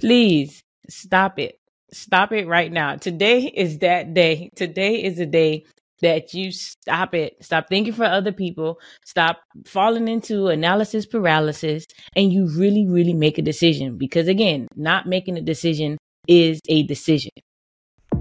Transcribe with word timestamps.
Please 0.00 0.62
stop 0.88 1.38
it. 1.38 1.58
Stop 1.92 2.32
it 2.32 2.46
right 2.46 2.72
now. 2.72 2.96
Today 2.96 3.52
is 3.54 3.78
that 3.78 4.14
day. 4.14 4.50
Today 4.56 5.02
is 5.02 5.16
the 5.16 5.26
day 5.26 5.64
that 6.02 6.32
you 6.34 6.50
stop 6.50 7.14
it. 7.14 7.36
Stop 7.42 7.68
thinking 7.68 7.92
for 7.92 8.04
other 8.04 8.32
people. 8.32 8.78
Stop 9.04 9.40
falling 9.66 10.08
into 10.08 10.48
analysis 10.48 11.06
paralysis 11.06 11.86
and 12.16 12.32
you 12.32 12.48
really, 12.56 12.86
really 12.86 13.14
make 13.14 13.38
a 13.38 13.42
decision. 13.42 13.98
Because 13.98 14.28
again, 14.28 14.68
not 14.76 15.06
making 15.06 15.36
a 15.36 15.42
decision 15.42 15.98
is 16.26 16.60
a 16.68 16.82
decision. 16.84 17.32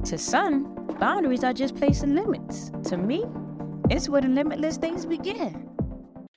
To 0.06 0.18
some, 0.18 0.76
boundaries 1.00 1.44
are 1.44 1.54
just 1.54 1.76
placing 1.76 2.16
limits. 2.16 2.72
To 2.90 2.98
me, 2.98 3.26
it's 3.90 4.10
where 4.10 4.22
the 4.22 4.28
limitless 4.28 4.78
things 4.78 5.06
begin. 5.06 5.70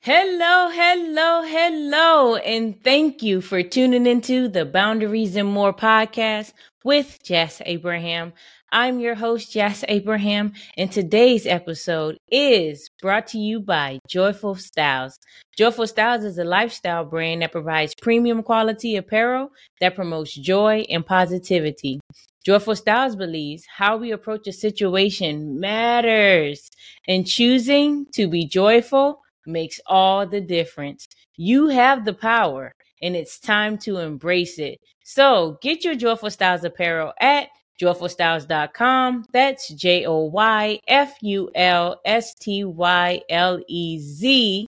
Hello, 0.05 0.69
hello, 0.69 1.43
hello, 1.43 2.35
and 2.35 2.83
thank 2.83 3.23
you 3.23 3.41
for 3.41 3.63
tuning 3.63 4.05
into 4.05 4.49
the 4.49 4.65
Boundaries 4.65 5.37
and 5.37 5.49
More 5.49 5.73
podcast 5.73 6.55
with 6.83 7.21
Jas 7.23 7.63
Abraham. 7.67 8.33
I'm 8.73 8.99
your 8.99 9.15
host, 9.15 9.53
Jas 9.53 9.85
Abraham, 9.87 10.55
and 10.77 10.91
today's 10.91 11.47
episode 11.47 12.19
is 12.33 12.91
brought 13.01 13.29
to 13.29 13.39
you 13.39 13.61
by 13.61 14.01
Joyful 14.09 14.57
Stylez. 14.57 15.13
Joyful 15.57 15.85
Stylez 15.85 16.25
is 16.25 16.37
a 16.37 16.43
lifestyle 16.43 17.05
brand 17.05 17.43
that 17.43 17.53
provides 17.53 17.95
premium 17.95 18.43
quality 18.43 18.97
apparel 18.97 19.53
that 19.81 19.95
promotes 19.95 20.35
joy 20.35 20.85
and 20.91 21.07
positivity. 21.07 22.01
Joyful 22.45 22.75
Stylez 22.75 23.17
believes 23.17 23.63
how 23.73 23.99
we 23.99 24.11
approach 24.11 24.49
a 24.49 24.53
situation 24.53 25.61
matters, 25.61 26.73
and 27.07 27.25
choosing 27.25 28.07
to 28.15 28.27
be 28.27 28.49
joyful 28.49 29.22
makes 29.47 29.81
all 29.87 30.27
the 30.27 30.41
difference. 30.41 31.07
You 31.37 31.69
have 31.69 32.05
the 32.05 32.15
power, 32.15 32.73
and 33.03 33.17
it's 33.17 33.39
time 33.39 33.79
to 33.79 33.99
embrace 33.99 34.59
it. 34.59 34.79
So 35.05 35.59
get 35.63 35.85
your 35.85 35.95
Joyful 35.95 36.29
Stylez 36.29 36.65
apparel 36.65 37.13
at 37.21 37.49
joyfulstylez.com. 37.81 39.25
That's 39.33 39.73
J 39.75 40.07
O 40.07 40.25
Y 40.25 40.79
F 40.87 41.15
U 41.23 41.51
L 41.55 42.01
S 42.05 42.35
T 42.35 42.65
Y 42.65 43.21
L 43.29 43.61
E 43.69 43.99
Z 43.99 44.67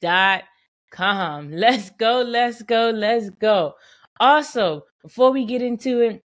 dot 0.00 0.44
com. 0.90 1.50
Let's 1.52 1.90
go, 1.90 2.22
let's 2.22 2.62
go, 2.62 2.90
let's 2.90 3.30
go. 3.30 3.74
Also, 4.18 4.82
before 5.02 5.30
we 5.30 5.44
get 5.44 5.62
into 5.62 6.00
it, 6.00 6.20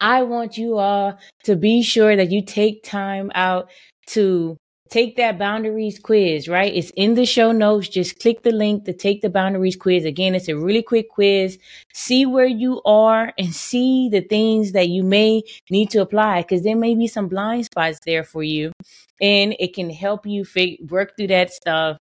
I 0.00 0.22
want 0.22 0.56
you 0.56 0.78
all 0.78 1.18
to 1.44 1.56
be 1.56 1.82
sure 1.82 2.16
that 2.16 2.30
you 2.30 2.44
take 2.44 2.82
time 2.82 3.30
out 3.34 3.70
to 4.08 4.56
take 4.90 5.16
that 5.16 5.38
boundaries 5.38 5.98
quiz, 5.98 6.48
right? 6.48 6.74
It's 6.74 6.90
in 6.96 7.14
the 7.14 7.24
show 7.24 7.52
notes. 7.52 7.88
Just 7.88 8.18
click 8.18 8.42
the 8.42 8.50
link 8.50 8.84
to 8.84 8.92
take 8.92 9.22
the 9.22 9.30
boundaries 9.30 9.76
quiz. 9.76 10.04
Again, 10.04 10.34
it's 10.34 10.48
a 10.48 10.56
really 10.56 10.82
quick 10.82 11.08
quiz. 11.08 11.58
See 11.94 12.26
where 12.26 12.46
you 12.46 12.82
are 12.84 13.32
and 13.38 13.54
see 13.54 14.08
the 14.08 14.20
things 14.20 14.72
that 14.72 14.88
you 14.88 15.04
may 15.04 15.42
need 15.70 15.90
to 15.90 16.00
apply 16.00 16.42
because 16.42 16.62
there 16.62 16.76
may 16.76 16.94
be 16.94 17.06
some 17.06 17.28
blind 17.28 17.66
spots 17.66 18.00
there 18.04 18.24
for 18.24 18.42
you 18.42 18.72
and 19.20 19.54
it 19.60 19.74
can 19.74 19.90
help 19.90 20.26
you 20.26 20.44
fig- 20.44 20.90
work 20.90 21.16
through 21.16 21.28
that 21.28 21.52
stuff. 21.52 21.96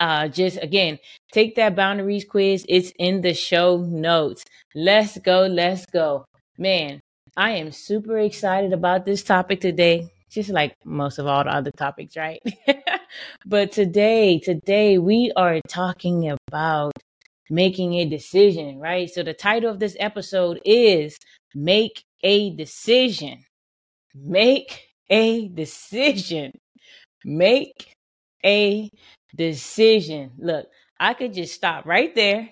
Uh, 0.00 0.28
just 0.28 0.58
again, 0.62 0.98
take 1.32 1.56
that 1.56 1.76
boundaries 1.76 2.24
quiz. 2.24 2.64
It's 2.68 2.92
in 2.98 3.20
the 3.20 3.34
show 3.34 3.78
notes. 3.78 4.44
Let's 4.74 5.18
go. 5.18 5.46
Let's 5.46 5.84
go. 5.86 6.24
Man, 6.56 7.00
I 7.36 7.50
am 7.52 7.72
super 7.72 8.18
excited 8.18 8.72
about 8.72 9.04
this 9.04 9.22
topic 9.22 9.60
today 9.60 10.08
just 10.30 10.50
like 10.50 10.74
most 10.84 11.18
of 11.18 11.26
all 11.26 11.44
the 11.44 11.50
other 11.50 11.70
topics, 11.72 12.16
right? 12.16 12.40
but 13.46 13.72
today, 13.72 14.38
today 14.38 14.98
we 14.98 15.32
are 15.36 15.60
talking 15.68 16.30
about 16.48 16.92
making 17.50 17.94
a 17.94 18.04
decision, 18.04 18.78
right? 18.78 19.08
So 19.10 19.22
the 19.22 19.34
title 19.34 19.70
of 19.70 19.78
this 19.80 19.96
episode 19.98 20.60
is 20.64 21.16
Make 21.54 22.02
a 22.22 22.54
Decision. 22.54 23.44
Make 24.14 24.88
a 25.10 25.48
decision. 25.48 26.52
Make 27.24 27.94
a 28.44 28.90
decision. 29.36 30.32
Look, 30.38 30.68
I 31.00 31.14
could 31.14 31.34
just 31.34 31.54
stop 31.54 31.86
right 31.86 32.14
there 32.14 32.50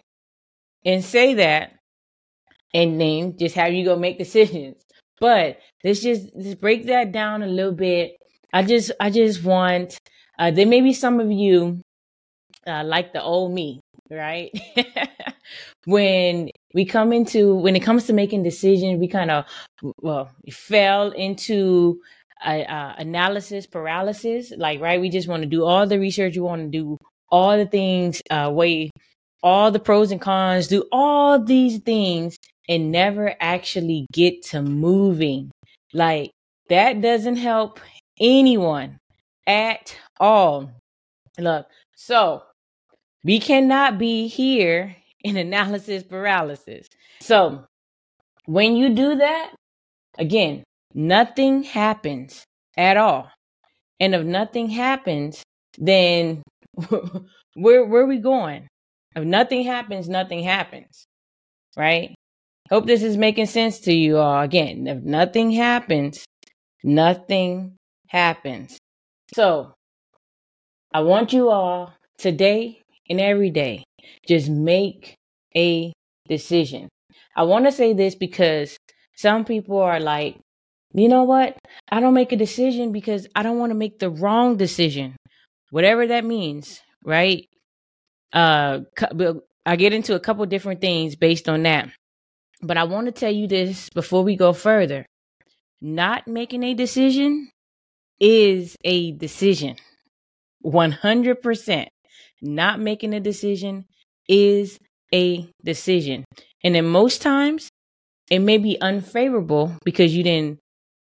and 0.84 1.04
say 1.04 1.34
that 1.34 1.72
and 2.74 3.00
then 3.00 3.36
just 3.38 3.54
have 3.56 3.72
you 3.72 3.84
go 3.84 3.96
make 3.96 4.18
decisions. 4.18 4.85
But 5.20 5.58
let's 5.84 6.00
just 6.00 6.28
just 6.40 6.60
break 6.60 6.86
that 6.86 7.12
down 7.12 7.42
a 7.42 7.46
little 7.46 7.72
bit. 7.72 8.16
I 8.52 8.62
just 8.62 8.92
I 9.00 9.10
just 9.10 9.42
want 9.44 9.98
uh, 10.38 10.50
there 10.50 10.66
may 10.66 10.80
be 10.80 10.92
some 10.92 11.20
of 11.20 11.30
you 11.30 11.80
uh, 12.66 12.84
like 12.84 13.12
the 13.12 13.22
old 13.22 13.52
me, 13.52 13.80
right? 14.10 14.50
when 15.86 16.50
we 16.74 16.84
come 16.84 17.12
into 17.12 17.54
when 17.56 17.76
it 17.76 17.80
comes 17.80 18.04
to 18.04 18.12
making 18.12 18.42
decisions, 18.42 18.98
we 18.98 19.08
kind 19.08 19.30
of 19.30 19.44
well 20.02 20.30
we 20.44 20.52
fell 20.52 21.10
into 21.10 22.00
uh, 22.44 22.60
uh, 22.60 22.94
analysis 22.98 23.66
paralysis. 23.66 24.52
Like 24.56 24.80
right, 24.80 25.00
we 25.00 25.08
just 25.08 25.28
want 25.28 25.42
to 25.42 25.48
do 25.48 25.64
all 25.64 25.86
the 25.86 25.98
research, 25.98 26.34
we 26.36 26.42
want 26.42 26.62
to 26.62 26.68
do 26.68 26.98
all 27.30 27.56
the 27.56 27.66
things, 27.66 28.20
uh, 28.30 28.50
weigh 28.52 28.90
all 29.42 29.70
the 29.70 29.80
pros 29.80 30.10
and 30.10 30.20
cons, 30.20 30.68
do 30.68 30.84
all 30.92 31.42
these 31.42 31.78
things, 31.80 32.36
and 32.68 32.90
never 32.90 33.34
actually 33.40 34.06
get 34.12 34.42
to 34.42 34.62
moving. 34.62 35.50
Like 35.92 36.30
that 36.68 37.00
doesn't 37.00 37.36
help 37.36 37.80
anyone 38.20 38.98
at 39.46 39.96
all. 40.18 40.70
Look, 41.38 41.66
so 41.94 42.42
we 43.24 43.38
cannot 43.40 43.98
be 43.98 44.28
here 44.28 44.96
in 45.22 45.36
analysis 45.36 46.02
paralysis. 46.02 46.86
So 47.20 47.64
when 48.46 48.76
you 48.76 48.94
do 48.94 49.16
that, 49.16 49.54
again, 50.18 50.64
nothing 50.94 51.62
happens 51.62 52.44
at 52.76 52.96
all. 52.96 53.30
And 54.00 54.14
if 54.14 54.24
nothing 54.24 54.68
happens, 54.68 55.42
then 55.78 56.42
where 57.54 57.84
where 57.84 58.02
are 58.02 58.06
we 58.06 58.18
going? 58.18 58.68
If 59.14 59.24
nothing 59.24 59.64
happens, 59.64 60.08
nothing 60.08 60.42
happens. 60.42 61.06
Right? 61.76 62.14
Hope 62.70 62.86
this 62.86 63.02
is 63.02 63.16
making 63.16 63.46
sense 63.46 63.80
to 63.80 63.92
you 63.92 64.18
all. 64.18 64.42
Again, 64.42 64.86
if 64.86 65.02
nothing 65.02 65.52
happens, 65.52 66.24
nothing 66.82 67.76
happens. 68.08 68.78
So, 69.34 69.72
I 70.92 71.00
want 71.00 71.32
you 71.32 71.50
all 71.50 71.92
today 72.18 72.82
and 73.08 73.20
every 73.20 73.50
day 73.50 73.84
just 74.26 74.48
make 74.48 75.14
a 75.54 75.92
decision. 76.28 76.88
I 77.36 77.44
want 77.44 77.66
to 77.66 77.72
say 77.72 77.92
this 77.92 78.14
because 78.14 78.76
some 79.14 79.44
people 79.44 79.78
are 79.78 80.00
like, 80.00 80.38
you 80.92 81.08
know 81.08 81.24
what? 81.24 81.56
I 81.90 82.00
don't 82.00 82.14
make 82.14 82.32
a 82.32 82.36
decision 82.36 82.92
because 82.92 83.26
I 83.36 83.42
don't 83.42 83.58
want 83.58 83.70
to 83.70 83.76
make 83.76 83.98
the 83.98 84.10
wrong 84.10 84.56
decision. 84.56 85.16
Whatever 85.70 86.06
that 86.06 86.24
means, 86.24 86.80
right? 87.04 87.46
Uh 88.32 88.80
I 89.66 89.76
get 89.76 89.92
into 89.92 90.14
a 90.14 90.20
couple 90.20 90.46
different 90.46 90.80
things 90.80 91.16
based 91.16 91.48
on 91.48 91.64
that. 91.64 91.90
But 92.62 92.76
I 92.76 92.84
want 92.84 93.06
to 93.06 93.12
tell 93.12 93.32
you 93.32 93.46
this 93.46 93.88
before 93.90 94.22
we 94.22 94.36
go 94.36 94.52
further. 94.52 95.06
Not 95.80 96.26
making 96.26 96.62
a 96.62 96.74
decision 96.74 97.50
is 98.18 98.76
a 98.84 99.12
decision. 99.12 99.76
100%. 100.64 101.86
Not 102.42 102.80
making 102.80 103.14
a 103.14 103.20
decision 103.20 103.84
is 104.28 104.78
a 105.14 105.48
decision. 105.64 106.24
And 106.64 106.74
then 106.74 106.86
most 106.86 107.22
times 107.22 107.68
it 108.30 108.40
may 108.40 108.58
be 108.58 108.80
unfavorable 108.80 109.76
because 109.84 110.16
you 110.16 110.24
didn't 110.24 110.58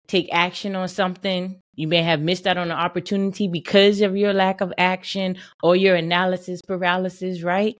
take 0.08 0.30
action 0.32 0.76
on 0.76 0.88
something. 0.88 1.60
You 1.76 1.88
may 1.88 2.04
have 2.04 2.22
missed 2.22 2.46
out 2.48 2.58
on 2.58 2.72
an 2.72 2.78
opportunity 2.78 3.48
because 3.48 4.02
of 4.02 4.16
your 4.16 4.34
lack 4.34 4.62
of 4.62 4.74
action 4.78 5.38
or 5.64 5.76
your 5.76 5.96
analysis 5.96 6.62
paralysis, 6.62 7.42
right? 7.42 7.76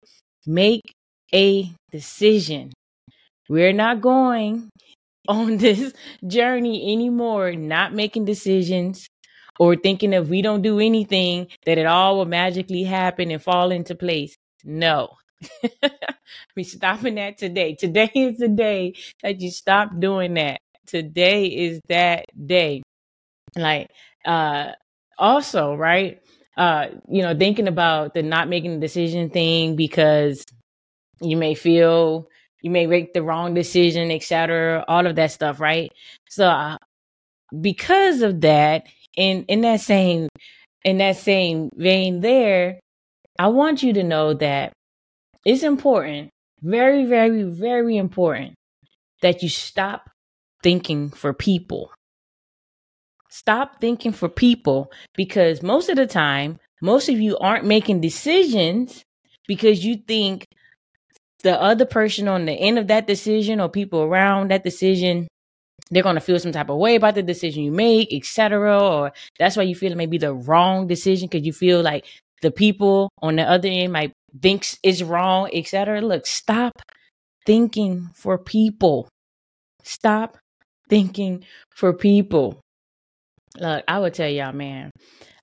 Make 0.46 0.82
a 1.32 1.70
decision. 1.92 2.72
We're 3.48 3.72
not 3.72 4.00
going 4.00 4.70
on 5.28 5.56
this 5.58 5.92
journey 6.26 6.92
anymore, 6.92 7.52
not 7.52 7.94
making 7.94 8.24
decisions 8.26 9.08
or 9.58 9.76
thinking 9.76 10.12
if 10.12 10.28
we 10.28 10.42
don't 10.42 10.62
do 10.62 10.80
anything 10.80 11.48
that 11.66 11.78
it 11.78 11.86
all 11.86 12.18
will 12.18 12.26
magically 12.26 12.84
happen 12.84 13.30
and 13.30 13.42
fall 13.42 13.70
into 13.72 13.94
place. 13.94 14.36
No. 14.64 15.10
we 16.56 16.64
stopping 16.64 17.16
that 17.16 17.38
today. 17.38 17.74
Today 17.74 18.10
is 18.14 18.38
the 18.38 18.48
day 18.48 18.94
that 19.22 19.40
you 19.40 19.50
stop 19.50 19.90
doing 19.98 20.34
that. 20.34 20.60
Today 20.86 21.46
is 21.46 21.80
that 21.88 22.26
day. 22.46 22.82
Like 23.56 23.90
uh 24.24 24.72
also, 25.18 25.74
right? 25.74 26.20
Uh, 26.56 26.88
you 27.08 27.22
know, 27.22 27.36
thinking 27.36 27.68
about 27.68 28.14
the 28.14 28.22
not 28.22 28.48
making 28.48 28.72
a 28.74 28.80
decision 28.80 29.30
thing 29.30 29.76
because 29.76 30.44
you 31.20 31.36
may 31.36 31.54
feel 31.54 32.28
you 32.66 32.70
may 32.72 32.88
make 32.88 33.12
the 33.12 33.22
wrong 33.22 33.54
decision, 33.54 34.10
etc. 34.10 34.84
All 34.88 35.06
of 35.06 35.14
that 35.14 35.30
stuff, 35.30 35.60
right? 35.60 35.92
So 36.28 36.48
uh, 36.48 36.78
because 37.60 38.22
of 38.22 38.40
that, 38.40 38.86
in 39.16 39.44
in 39.44 39.60
that 39.60 39.80
same 39.80 40.28
in 40.82 40.98
that 40.98 41.14
same 41.14 41.70
vein, 41.76 42.22
there, 42.22 42.80
I 43.38 43.46
want 43.46 43.84
you 43.84 43.92
to 43.92 44.02
know 44.02 44.34
that 44.34 44.72
it's 45.44 45.62
important, 45.62 46.30
very, 46.60 47.04
very, 47.04 47.44
very 47.44 47.96
important 47.96 48.54
that 49.22 49.44
you 49.44 49.48
stop 49.48 50.10
thinking 50.64 51.10
for 51.10 51.32
people. 51.32 51.92
Stop 53.30 53.80
thinking 53.80 54.10
for 54.10 54.28
people 54.28 54.90
because 55.14 55.62
most 55.62 55.88
of 55.88 55.94
the 55.94 56.06
time, 56.08 56.58
most 56.82 57.08
of 57.08 57.20
you 57.20 57.38
aren't 57.38 57.64
making 57.64 58.00
decisions 58.00 59.04
because 59.46 59.84
you 59.84 59.98
think 60.08 60.46
the 61.46 61.62
other 61.62 61.86
person 61.86 62.26
on 62.26 62.44
the 62.44 62.52
end 62.52 62.76
of 62.76 62.88
that 62.88 63.06
decision 63.06 63.60
or 63.60 63.68
people 63.68 64.02
around 64.02 64.50
that 64.50 64.64
decision 64.64 65.28
they're 65.92 66.02
going 66.02 66.16
to 66.16 66.20
feel 66.20 66.40
some 66.40 66.50
type 66.50 66.68
of 66.68 66.76
way 66.76 66.96
about 66.96 67.14
the 67.14 67.22
decision 67.22 67.62
you 67.62 67.70
make 67.70 68.12
etc 68.12 68.82
or 68.82 69.12
that's 69.38 69.56
why 69.56 69.62
you 69.62 69.76
feel 69.76 69.92
it 69.92 69.96
may 69.96 70.06
be 70.06 70.18
the 70.18 70.34
wrong 70.34 70.88
decision 70.88 71.28
because 71.28 71.46
you 71.46 71.52
feel 71.52 71.82
like 71.82 72.04
the 72.42 72.50
people 72.50 73.08
on 73.22 73.36
the 73.36 73.44
other 73.44 73.68
end 73.68 73.92
might 73.92 74.12
thinks 74.42 74.76
it's 74.82 75.02
wrong 75.02 75.48
etc 75.52 76.00
look 76.00 76.26
stop 76.26 76.72
thinking 77.46 78.10
for 78.12 78.36
people. 78.36 79.08
Stop 79.84 80.36
thinking 80.90 81.44
for 81.70 81.92
people. 81.92 82.60
Look 83.58 83.84
i 83.86 83.98
will 84.00 84.10
tell 84.10 84.28
y'all 84.28 84.52
man 84.52 84.90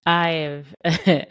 i 0.06 0.30
have 0.30 0.68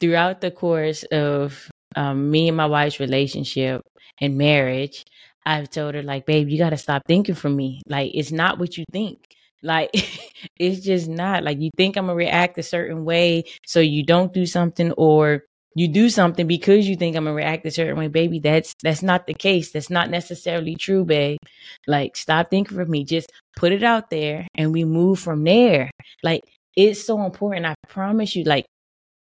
throughout 0.00 0.40
the 0.40 0.50
course 0.50 1.02
of 1.12 1.68
um, 1.96 2.30
me 2.30 2.48
and 2.48 2.56
my 2.56 2.66
wife's 2.66 3.00
relationship 3.00 3.82
and 4.20 4.36
marriage, 4.38 5.04
I've 5.44 5.70
told 5.70 5.94
her 5.94 6.02
like, 6.02 6.26
babe, 6.26 6.48
you 6.48 6.58
got 6.58 6.70
to 6.70 6.76
stop 6.76 7.02
thinking 7.06 7.34
for 7.34 7.48
me. 7.50 7.82
Like, 7.86 8.12
it's 8.14 8.32
not 8.32 8.58
what 8.58 8.76
you 8.76 8.84
think. 8.92 9.18
Like, 9.62 9.90
it's 10.58 10.84
just 10.84 11.08
not 11.08 11.44
like 11.44 11.60
you 11.60 11.70
think 11.76 11.96
I'm 11.96 12.06
gonna 12.06 12.16
react 12.16 12.58
a 12.58 12.62
certain 12.62 13.04
way, 13.04 13.44
so 13.66 13.80
you 13.80 14.04
don't 14.04 14.32
do 14.32 14.46
something, 14.46 14.92
or 14.92 15.44
you 15.74 15.88
do 15.88 16.10
something 16.10 16.46
because 16.46 16.86
you 16.88 16.96
think 16.96 17.16
I'm 17.16 17.24
gonna 17.24 17.34
react 17.34 17.66
a 17.66 17.70
certain 17.70 17.96
way, 17.96 18.08
baby. 18.08 18.40
That's 18.40 18.74
that's 18.82 19.02
not 19.02 19.26
the 19.26 19.34
case. 19.34 19.72
That's 19.72 19.90
not 19.90 20.10
necessarily 20.10 20.74
true, 20.76 21.04
babe. 21.04 21.38
Like, 21.86 22.16
stop 22.16 22.50
thinking 22.50 22.76
for 22.76 22.84
me. 22.86 23.04
Just 23.04 23.30
put 23.56 23.72
it 23.72 23.82
out 23.84 24.10
there, 24.10 24.46
and 24.54 24.72
we 24.72 24.84
move 24.84 25.18
from 25.20 25.44
there. 25.44 25.90
Like, 26.22 26.42
it's 26.76 27.04
so 27.04 27.24
important. 27.24 27.66
I 27.66 27.74
promise 27.88 28.34
you. 28.36 28.44
Like, 28.44 28.66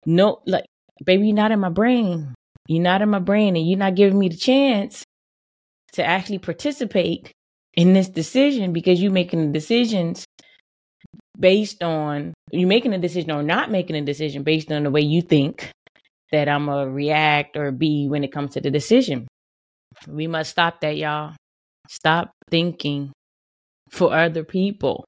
no, 0.07 0.41
like, 0.47 0.65
baby, 1.05 1.29
you're 1.29 1.37
not 1.37 1.53
in 1.53 1.61
my 1.61 1.69
brain. 1.71 2.35
You're 2.71 2.85
not 2.85 3.03
in 3.03 3.09
my 3.09 3.19
brain 3.19 3.57
and 3.57 3.69
you're 3.69 3.81
not 3.81 3.97
giving 3.97 4.17
me 4.17 4.29
the 4.29 4.37
chance 4.37 5.05
to 5.95 6.05
actually 6.05 6.39
participate 6.39 7.33
in 7.75 7.95
this 7.95 8.09
decision 8.09 8.73
because 8.73 9.03
you're 9.03 9.11
making 9.11 9.45
the 9.45 9.53
decisions 9.53 10.25
based 11.37 11.83
on 11.83 12.33
you're 12.53 12.69
making 12.69 12.93
a 12.93 12.99
decision 12.99 13.33
or 13.33 13.43
not 13.43 13.73
making 13.73 13.97
a 13.97 14.03
decision 14.03 14.45
based 14.45 14.71
on 14.71 14.85
the 14.85 14.91
way 14.91 15.01
you 15.01 15.21
think 15.21 15.73
that 16.31 16.49
I'm 16.49 16.69
a 16.69 16.89
react 16.89 17.57
or 17.57 17.73
be 17.73 18.07
when 18.07 18.23
it 18.23 18.31
comes 18.31 18.53
to 18.55 18.61
the 18.61 18.71
decision. 18.71 19.27
We 20.07 20.29
must 20.29 20.51
stop 20.51 20.81
that, 20.83 20.97
y'all. 20.97 21.35
Stop 21.89 22.31
thinking 22.53 23.11
for 23.91 24.15
other 24.15 24.45
people. 24.45 25.05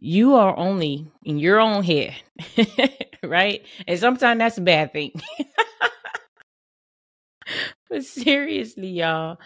You 0.00 0.34
are 0.34 0.56
only 0.56 1.06
in 1.22 1.38
your 1.38 1.60
own 1.60 1.84
head, 1.84 2.16
right? 3.22 3.64
And 3.86 3.96
sometimes 3.96 4.40
that's 4.40 4.58
a 4.58 4.62
bad 4.62 4.92
thing. 4.92 5.12
but 7.90 8.04
seriously, 8.04 8.88
y'all, 8.88 9.38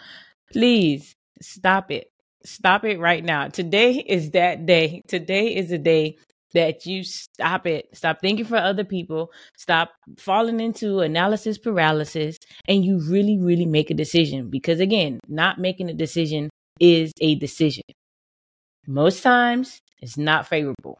please 0.51 1.15
stop 1.41 1.91
it. 1.91 2.07
Stop 2.45 2.83
it 2.83 2.99
right 2.99 3.23
now. 3.23 3.47
Today 3.47 3.93
is 3.93 4.31
that 4.31 4.65
day. 4.65 5.01
Today 5.07 5.55
is 5.55 5.69
the 5.69 5.77
day 5.77 6.17
that 6.53 6.85
you 6.85 7.03
stop 7.03 7.65
it. 7.65 7.87
Stop 7.93 8.19
thinking 8.21 8.45
for 8.45 8.57
other 8.57 8.83
people. 8.83 9.31
Stop 9.57 9.91
falling 10.17 10.59
into 10.59 10.99
analysis 10.99 11.57
paralysis 11.57 12.37
and 12.67 12.85
you 12.85 12.99
really, 13.09 13.37
really 13.39 13.65
make 13.65 13.89
a 13.89 13.95
decision. 13.95 14.49
Because 14.49 14.79
again, 14.79 15.19
not 15.27 15.59
making 15.59 15.89
a 15.89 15.93
decision 15.93 16.49
is 16.79 17.11
a 17.21 17.35
decision. 17.35 17.83
Most 18.87 19.23
times 19.23 19.79
it's 20.01 20.17
not 20.17 20.47
favorable. 20.47 20.99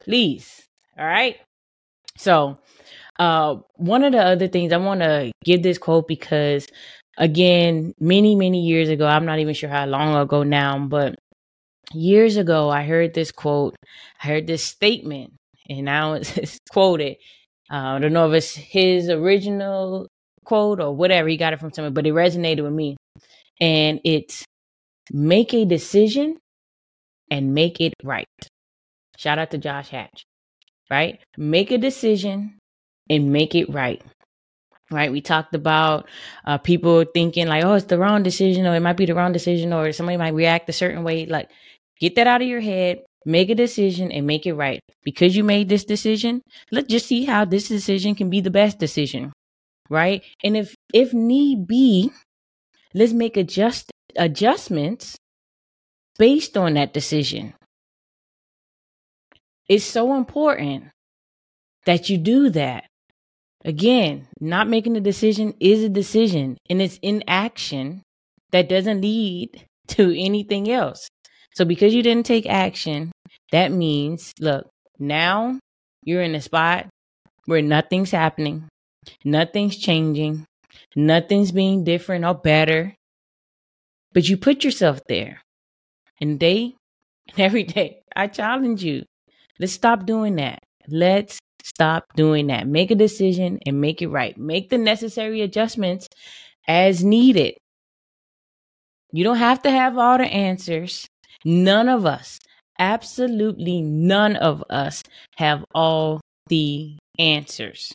Please. 0.00 0.66
All 0.98 1.06
right. 1.06 1.36
So 2.18 2.58
uh, 3.18 3.56
one 3.74 4.04
of 4.04 4.12
the 4.12 4.20
other 4.20 4.48
things 4.48 4.72
I 4.72 4.76
want 4.76 5.00
to 5.00 5.32
give 5.44 5.62
this 5.62 5.78
quote 5.78 6.06
because, 6.06 6.66
again, 7.16 7.92
many, 7.98 8.34
many 8.34 8.62
years 8.62 8.88
ago, 8.88 9.06
I'm 9.06 9.24
not 9.24 9.38
even 9.38 9.54
sure 9.54 9.70
how 9.70 9.86
long 9.86 10.14
ago 10.16 10.42
now, 10.42 10.78
but 10.78 11.16
years 11.92 12.36
ago, 12.36 12.68
I 12.68 12.84
heard 12.84 13.14
this 13.14 13.32
quote, 13.32 13.74
I 14.22 14.26
heard 14.26 14.46
this 14.46 14.64
statement, 14.64 15.32
and 15.68 15.84
now 15.84 16.12
it's, 16.36 16.58
quoted. 16.70 17.16
Uh, 17.70 17.96
I 17.96 17.98
don't 17.98 18.12
know 18.12 18.30
if 18.30 18.36
it's 18.36 18.54
his 18.54 19.08
original 19.08 20.08
quote 20.44 20.80
or 20.80 20.94
whatever, 20.94 21.28
he 21.28 21.36
got 21.36 21.52
it 21.52 21.60
from 21.60 21.72
somewhere, 21.72 21.90
but 21.90 22.06
it 22.06 22.12
resonated 22.14 22.62
with 22.62 22.72
me. 22.72 22.96
And 23.60 24.00
it's 24.04 24.44
make 25.10 25.54
a 25.54 25.64
decision 25.64 26.36
and 27.30 27.54
make 27.54 27.80
it 27.80 27.94
right. 28.04 28.26
Shout 29.16 29.38
out 29.38 29.50
to 29.52 29.58
Josh 29.58 29.88
Hatch, 29.88 30.24
right? 30.90 31.18
Make 31.36 31.70
a 31.72 31.78
decision 31.78 32.55
and 33.08 33.32
make 33.32 33.54
it 33.54 33.72
right. 33.72 34.02
Right. 34.90 35.10
We 35.10 35.20
talked 35.20 35.54
about 35.54 36.08
uh, 36.44 36.58
people 36.58 37.04
thinking 37.12 37.48
like, 37.48 37.64
oh, 37.64 37.74
it's 37.74 37.86
the 37.86 37.98
wrong 37.98 38.22
decision, 38.22 38.66
or 38.66 38.76
it 38.76 38.80
might 38.80 38.96
be 38.96 39.06
the 39.06 39.16
wrong 39.16 39.32
decision, 39.32 39.72
or 39.72 39.90
somebody 39.90 40.16
might 40.16 40.34
react 40.34 40.68
a 40.68 40.72
certain 40.72 41.02
way. 41.02 41.26
Like, 41.26 41.50
get 41.98 42.14
that 42.14 42.28
out 42.28 42.40
of 42.40 42.46
your 42.46 42.60
head, 42.60 43.02
make 43.24 43.50
a 43.50 43.56
decision, 43.56 44.12
and 44.12 44.28
make 44.28 44.46
it 44.46 44.54
right. 44.54 44.80
Because 45.02 45.36
you 45.36 45.42
made 45.42 45.68
this 45.68 45.84
decision, 45.84 46.40
let's 46.70 46.86
just 46.86 47.06
see 47.06 47.24
how 47.24 47.44
this 47.44 47.66
decision 47.66 48.14
can 48.14 48.30
be 48.30 48.40
the 48.40 48.50
best 48.50 48.78
decision. 48.78 49.32
Right. 49.90 50.22
And 50.44 50.56
if 50.56 50.74
if 50.94 51.12
need 51.12 51.66
be, 51.66 52.10
let's 52.94 53.12
make 53.12 53.36
adjust 53.36 53.90
adjustments 54.16 55.16
based 56.18 56.56
on 56.56 56.74
that 56.74 56.94
decision. 56.94 57.54
It's 59.68 59.84
so 59.84 60.14
important 60.14 60.84
that 61.86 62.08
you 62.08 62.18
do 62.18 62.50
that. 62.50 62.84
Again, 63.66 64.28
not 64.40 64.68
making 64.68 64.96
a 64.96 65.00
decision 65.00 65.52
is 65.58 65.82
a 65.82 65.88
decision 65.88 66.56
and 66.70 66.80
it's 66.80 67.00
inaction 67.02 68.02
that 68.52 68.68
doesn't 68.68 69.00
lead 69.00 69.66
to 69.88 70.16
anything 70.16 70.70
else. 70.70 71.08
So 71.52 71.64
because 71.64 71.92
you 71.92 72.02
didn't 72.04 72.26
take 72.26 72.46
action, 72.46 73.10
that 73.50 73.72
means, 73.72 74.32
look, 74.38 74.68
now 75.00 75.58
you're 76.04 76.22
in 76.22 76.36
a 76.36 76.40
spot 76.40 76.86
where 77.46 77.60
nothing's 77.60 78.12
happening, 78.12 78.68
nothing's 79.24 79.76
changing, 79.76 80.44
nothing's 80.94 81.50
being 81.50 81.82
different 81.82 82.24
or 82.24 82.34
better. 82.34 82.94
But 84.12 84.28
you 84.28 84.36
put 84.36 84.62
yourself 84.62 85.00
there. 85.08 85.42
And 86.20 86.38
day 86.38 86.76
and 87.28 87.40
every 87.44 87.64
day, 87.64 88.02
I 88.14 88.28
challenge 88.28 88.84
you. 88.84 89.02
Let's 89.58 89.72
stop 89.72 90.06
doing 90.06 90.36
that. 90.36 90.60
Let's 90.86 91.40
Stop 91.66 92.04
doing 92.14 92.46
that. 92.46 92.68
Make 92.68 92.92
a 92.92 92.94
decision 92.94 93.58
and 93.66 93.80
make 93.80 94.00
it 94.00 94.06
right. 94.06 94.38
Make 94.38 94.70
the 94.70 94.78
necessary 94.78 95.42
adjustments 95.42 96.08
as 96.68 97.02
needed. 97.02 97.54
You 99.10 99.24
don't 99.24 99.38
have 99.38 99.62
to 99.62 99.70
have 99.70 99.98
all 99.98 100.16
the 100.16 100.26
answers. 100.26 101.08
None 101.44 101.88
of 101.88 102.06
us, 102.06 102.38
absolutely 102.78 103.82
none 103.82 104.36
of 104.36 104.62
us, 104.70 105.02
have 105.38 105.64
all 105.74 106.20
the 106.46 106.96
answers. 107.18 107.92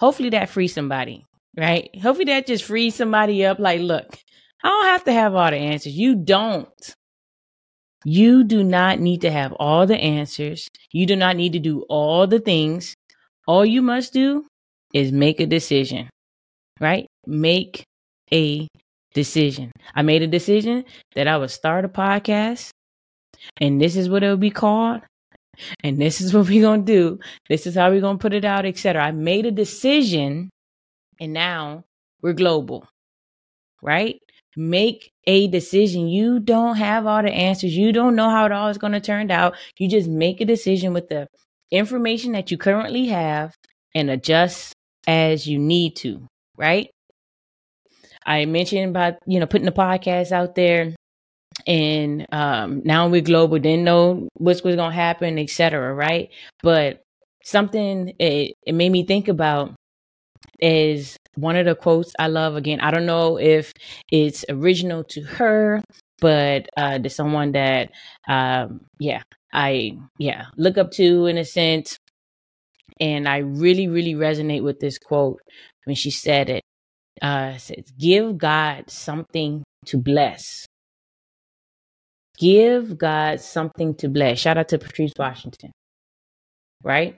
Hopefully 0.00 0.30
that 0.30 0.48
frees 0.48 0.74
somebody, 0.74 1.24
right? 1.56 1.90
Hopefully 2.02 2.24
that 2.24 2.48
just 2.48 2.64
frees 2.64 2.96
somebody 2.96 3.44
up. 3.44 3.60
Like, 3.60 3.80
look, 3.82 4.18
I 4.64 4.68
don't 4.68 4.84
have 4.86 5.04
to 5.04 5.12
have 5.12 5.36
all 5.36 5.50
the 5.50 5.58
answers. 5.58 5.96
You 5.96 6.16
don't. 6.16 6.94
You 8.04 8.44
do 8.44 8.64
not 8.64 8.98
need 8.98 9.20
to 9.22 9.30
have 9.30 9.52
all 9.54 9.86
the 9.86 9.96
answers. 9.98 10.68
You 10.92 11.06
do 11.06 11.16
not 11.16 11.36
need 11.36 11.52
to 11.52 11.58
do 11.58 11.82
all 11.88 12.26
the 12.26 12.40
things. 12.40 12.94
All 13.46 13.64
you 13.64 13.82
must 13.82 14.12
do 14.12 14.46
is 14.94 15.12
make 15.12 15.40
a 15.40 15.46
decision, 15.46 16.08
right? 16.80 17.06
Make 17.26 17.84
a 18.32 18.68
decision. 19.12 19.72
I 19.94 20.02
made 20.02 20.22
a 20.22 20.26
decision 20.26 20.84
that 21.14 21.28
I 21.28 21.36
would 21.36 21.50
start 21.50 21.84
a 21.84 21.88
podcast 21.88 22.70
and 23.58 23.80
this 23.80 23.96
is 23.96 24.08
what 24.08 24.22
it 24.22 24.30
would 24.30 24.40
be 24.40 24.50
called. 24.50 25.02
And 25.82 26.00
this 26.00 26.20
is 26.20 26.32
what 26.34 26.48
we're 26.48 26.62
going 26.62 26.84
to 26.86 26.92
do. 26.92 27.18
This 27.48 27.66
is 27.66 27.74
how 27.74 27.90
we're 27.90 28.00
going 28.00 28.18
to 28.18 28.22
put 28.22 28.34
it 28.34 28.44
out, 28.44 28.66
etc. 28.66 29.02
I 29.02 29.12
made 29.12 29.46
a 29.46 29.50
decision 29.50 30.50
and 31.20 31.32
now 31.32 31.84
we're 32.22 32.32
global, 32.32 32.86
right? 33.82 34.20
Make 34.56 35.10
a 35.26 35.48
decision. 35.48 36.08
You 36.08 36.40
don't 36.40 36.76
have 36.76 37.06
all 37.06 37.22
the 37.22 37.32
answers. 37.32 37.76
You 37.76 37.92
don't 37.92 38.16
know 38.16 38.30
how 38.30 38.46
it 38.46 38.52
all 38.52 38.68
is 38.68 38.78
going 38.78 38.92
to 38.92 39.00
turn 39.00 39.30
out. 39.30 39.54
You 39.78 39.88
just 39.88 40.08
make 40.08 40.40
a 40.40 40.44
decision 40.44 40.92
with 40.92 41.08
the 41.08 41.28
information 41.70 42.32
that 42.32 42.50
you 42.50 42.58
currently 42.58 43.06
have 43.06 43.54
and 43.94 44.10
adjust 44.10 44.74
as 45.06 45.46
you 45.46 45.58
need 45.58 45.96
to, 45.96 46.26
right? 46.56 46.90
I 48.26 48.44
mentioned 48.44 48.90
about, 48.90 49.14
you 49.26 49.40
know, 49.40 49.46
putting 49.46 49.66
the 49.66 49.72
podcast 49.72 50.32
out 50.32 50.54
there 50.54 50.94
and 51.66 52.26
um 52.32 52.82
now 52.84 53.08
we're 53.08 53.20
global, 53.20 53.58
didn't 53.58 53.84
know 53.84 54.28
what's 54.34 54.62
was 54.62 54.76
gonna 54.76 54.94
happen, 54.94 55.38
etc. 55.38 55.94
Right. 55.94 56.30
But 56.62 57.02
something 57.44 58.14
it, 58.18 58.54
it 58.66 58.72
made 58.74 58.92
me 58.92 59.04
think 59.04 59.28
about 59.28 59.74
is 60.60 61.16
one 61.40 61.56
of 61.56 61.66
the 61.66 61.74
quotes 61.74 62.12
I 62.18 62.28
love. 62.28 62.56
Again, 62.56 62.80
I 62.80 62.90
don't 62.90 63.06
know 63.06 63.38
if 63.38 63.72
it's 64.10 64.44
original 64.48 65.04
to 65.04 65.22
her 65.22 65.82
but 66.20 66.68
uh, 66.76 66.98
to 66.98 67.08
someone 67.10 67.52
that, 67.52 67.90
um, 68.28 68.82
yeah, 68.98 69.22
I 69.52 69.98
yeah 70.18 70.46
look 70.56 70.78
up 70.78 70.92
to 70.92 71.26
in 71.26 71.38
a 71.38 71.44
sense, 71.44 71.96
and 73.00 73.28
I 73.28 73.38
really 73.38 73.88
really 73.88 74.14
resonate 74.14 74.62
with 74.62 74.78
this 74.80 74.98
quote 74.98 75.40
when 75.84 75.96
she 75.96 76.10
said 76.10 76.50
it. 76.50 76.62
Uh, 77.22 77.56
says, 77.58 77.84
"Give 77.98 78.38
God 78.38 78.90
something 78.90 79.64
to 79.86 79.98
bless." 79.98 80.66
Give 82.38 82.96
God 82.96 83.40
something 83.40 83.94
to 83.96 84.08
bless. 84.08 84.38
Shout 84.38 84.56
out 84.56 84.68
to 84.68 84.78
Patrice 84.78 85.12
Washington. 85.18 85.72
Right? 86.82 87.16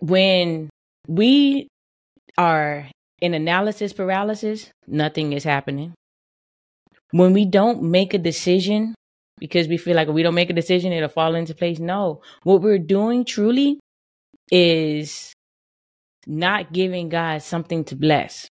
When 0.00 0.68
we 1.08 1.68
are 2.36 2.88
in 3.20 3.34
analysis 3.34 3.92
paralysis, 3.92 4.70
nothing 4.86 5.32
is 5.32 5.44
happening. 5.44 5.94
When 7.10 7.32
we 7.32 7.44
don't 7.44 7.82
make 7.82 8.12
a 8.12 8.18
decision 8.18 8.94
because 9.38 9.68
we 9.68 9.76
feel 9.76 9.96
like 9.96 10.08
we 10.08 10.22
don't 10.22 10.34
make 10.34 10.50
a 10.50 10.54
decision, 10.54 10.92
it'll 10.92 11.08
fall 11.08 11.34
into 11.34 11.54
place. 11.54 11.78
No, 11.78 12.22
what 12.42 12.62
we're 12.62 12.78
doing 12.78 13.24
truly 13.24 13.80
is 14.50 15.32
not 16.26 16.72
giving 16.72 17.08
God 17.08 17.42
something 17.42 17.84
to 17.84 17.96
bless. 17.96 18.48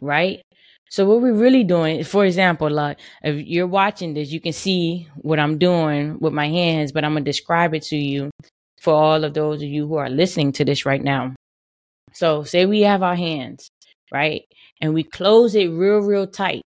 Right? 0.00 0.42
So 0.90 1.06
what 1.06 1.22
we're 1.22 1.32
really 1.32 1.64
doing, 1.64 2.04
for 2.04 2.24
example, 2.24 2.70
like 2.70 2.98
if 3.22 3.46
you're 3.46 3.66
watching 3.66 4.14
this, 4.14 4.30
you 4.30 4.40
can 4.40 4.52
see 4.52 5.08
what 5.16 5.38
I'm 5.38 5.56
doing 5.58 6.18
with 6.20 6.34
my 6.34 6.48
hands, 6.48 6.92
but 6.92 7.04
I'm 7.04 7.14
gonna 7.14 7.24
describe 7.24 7.74
it 7.74 7.82
to 7.84 7.96
you 7.96 8.30
for 8.80 8.92
all 8.92 9.24
of 9.24 9.32
those 9.32 9.62
of 9.62 9.68
you 9.68 9.86
who 9.86 9.94
are 9.94 10.10
listening 10.10 10.52
to 10.52 10.64
this 10.64 10.84
right 10.84 11.02
now. 11.02 11.34
So 12.14 12.44
say 12.44 12.66
we 12.66 12.82
have 12.82 13.02
our 13.02 13.16
hands, 13.16 13.70
right? 14.12 14.42
And 14.80 14.94
we 14.94 15.02
close 15.04 15.54
it 15.54 15.68
real, 15.68 15.98
real 16.00 16.26
tight. 16.26 16.62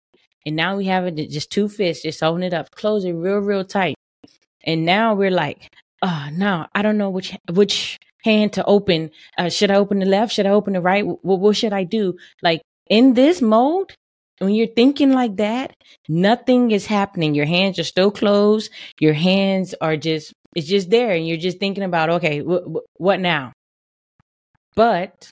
And 0.46 0.56
now 0.56 0.76
we 0.76 0.86
have 0.86 1.06
it 1.06 1.16
just 1.30 1.50
two 1.50 1.68
fists, 1.68 2.02
just 2.02 2.20
holding 2.20 2.44
it 2.44 2.54
up, 2.54 2.70
close 2.72 3.04
it 3.04 3.12
real, 3.12 3.38
real 3.38 3.64
tight. 3.64 3.94
And 4.64 4.84
now 4.84 5.14
we're 5.14 5.30
like, 5.30 5.68
oh 6.02 6.28
no, 6.32 6.66
I 6.74 6.82
don't 6.82 6.98
know 6.98 7.10
which 7.10 7.36
which 7.52 7.98
hand 8.24 8.52
to 8.54 8.64
open. 8.64 9.10
Uh, 9.38 9.48
should 9.48 9.70
I 9.70 9.76
open 9.76 9.98
the 9.98 10.06
left? 10.06 10.32
Should 10.32 10.46
I 10.46 10.50
open 10.50 10.74
the 10.74 10.80
right? 10.80 11.06
What, 11.06 11.40
what 11.40 11.56
should 11.56 11.72
I 11.72 11.84
do? 11.84 12.16
Like 12.42 12.62
in 12.88 13.14
this 13.14 13.40
mode, 13.40 13.94
when 14.38 14.54
you're 14.54 14.66
thinking 14.66 15.12
like 15.12 15.36
that, 15.36 15.72
nothing 16.08 16.70
is 16.70 16.86
happening. 16.86 17.34
Your 17.34 17.46
hands 17.46 17.78
are 17.78 17.84
still 17.84 18.10
closed. 18.10 18.70
Your 18.98 19.12
hands 19.12 19.74
are 19.80 19.96
just, 19.96 20.32
it's 20.56 20.66
just 20.66 20.90
there. 20.90 21.10
And 21.12 21.26
you're 21.28 21.36
just 21.36 21.58
thinking 21.58 21.84
about, 21.84 22.10
okay, 22.10 22.40
wh- 22.40 22.66
wh- 22.66 23.00
what 23.00 23.20
now? 23.20 23.52
But 24.74 25.30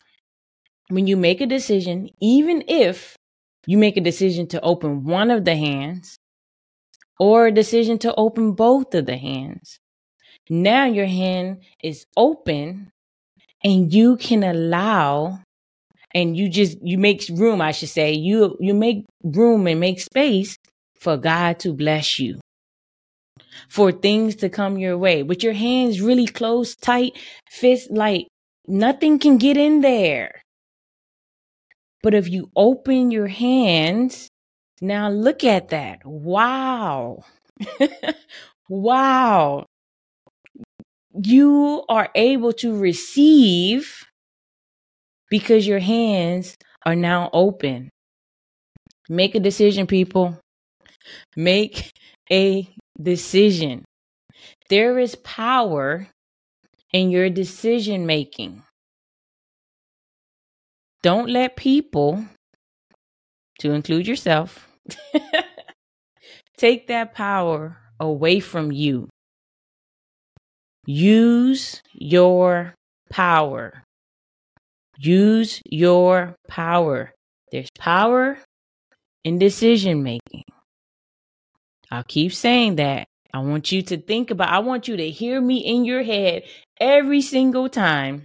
when 0.89 1.07
you 1.07 1.17
make 1.17 1.41
a 1.41 1.47
decision, 1.47 2.11
even 2.21 2.65
if 2.69 3.17
you 3.67 3.79
make 3.79 3.97
a 3.97 4.03
decision 4.03 4.47
to 4.49 4.61
open 4.61 5.05
one 5.05 5.31
of 5.31 5.45
the 5.45 5.57
hands 5.57 6.17
or 7.19 7.47
a 7.47 7.53
decision 7.53 7.99
to 7.99 8.15
open 8.15 8.53
both 8.53 8.95
of 8.95 9.07
the 9.07 9.17
hands, 9.17 9.79
now 10.49 10.87
your 10.87 11.07
hand 11.07 11.63
is 11.83 12.07
open 12.17 12.91
and 13.63 13.93
you 13.93 14.17
can 14.17 14.43
allow 14.43 15.41
and 16.15 16.37
you 16.37 16.49
just 16.49 16.79
you 16.81 16.97
make 16.97 17.25
room 17.35 17.61
i 17.61 17.71
should 17.71 17.89
say 17.89 18.13
you 18.13 18.57
you 18.61 18.73
make 18.73 19.05
room 19.23 19.67
and 19.67 19.79
make 19.79 20.01
space 20.01 20.57
for 20.99 21.19
god 21.19 21.59
to 21.59 21.75
bless 21.75 22.19
you 22.19 22.39
for 23.69 23.93
things 23.93 24.37
to 24.37 24.49
come 24.49 24.79
your 24.79 24.97
way. 24.97 25.23
With 25.23 25.43
your 25.43 25.53
hands 25.53 26.01
really 26.01 26.27
closed 26.27 26.81
tight 26.83 27.19
fist 27.51 27.91
like 27.91 28.27
nothing 28.69 29.19
can 29.19 29.39
get 29.39 29.57
in 29.57 29.81
there 29.81 30.43
but 32.03 32.15
if 32.15 32.29
you 32.29 32.51
open 32.55 33.11
your 33.11 33.27
hands 33.27 34.29
now 34.81 35.09
look 35.09 35.45
at 35.45 35.71
that 35.71 36.01
wow 36.05 37.19
wow 38.69 39.65
you 41.25 41.85
are 41.89 42.09
able 42.15 42.53
to 42.53 42.77
receive 42.77 44.05
because 45.31 45.67
your 45.67 45.79
hands 45.79 46.57
are 46.85 46.97
now 46.97 47.31
open. 47.33 47.91
Make 49.09 49.35
a 49.35 49.41
decision, 49.41 49.87
people. 49.87 50.39
Make 51.37 51.91
a 52.31 52.69
decision. 53.01 53.85
There 54.69 54.99
is 54.99 55.15
power 55.17 56.09
in 56.93 57.11
your 57.11 57.31
decision 57.31 58.07
making. 58.07 58.63
Don't 61.03 61.29
let 61.29 61.57
people, 61.57 62.25
to 63.61 63.73
include 63.73 64.07
yourself, 64.07 64.69
take 66.57 66.89
that 66.89 67.15
power 67.15 67.77
away 68.01 68.41
from 68.41 68.73
you. 68.73 69.09
Use 70.87 71.83
your 71.93 72.75
power. 73.11 73.85
Use 74.99 75.63
your 75.71 76.35
power. 76.49 77.13
There's 77.53 77.71
power 77.79 78.39
in 79.25 79.39
decision 79.39 80.03
making. 80.03 80.45
I'll 81.91 82.05
keep 82.05 82.33
saying 82.33 82.77
that. 82.77 83.07
I 83.33 83.41
want 83.41 83.71
you 83.71 83.83
to 83.83 83.99
think 83.99 84.31
about, 84.31 84.49
I 84.49 84.61
want 84.61 84.89
you 84.89 84.97
to 84.97 85.11
hear 85.11 85.41
me 85.41 85.59
in 85.59 85.85
your 85.85 86.03
head 86.03 86.45
every 86.81 87.21
single 87.21 87.69
time 87.69 88.25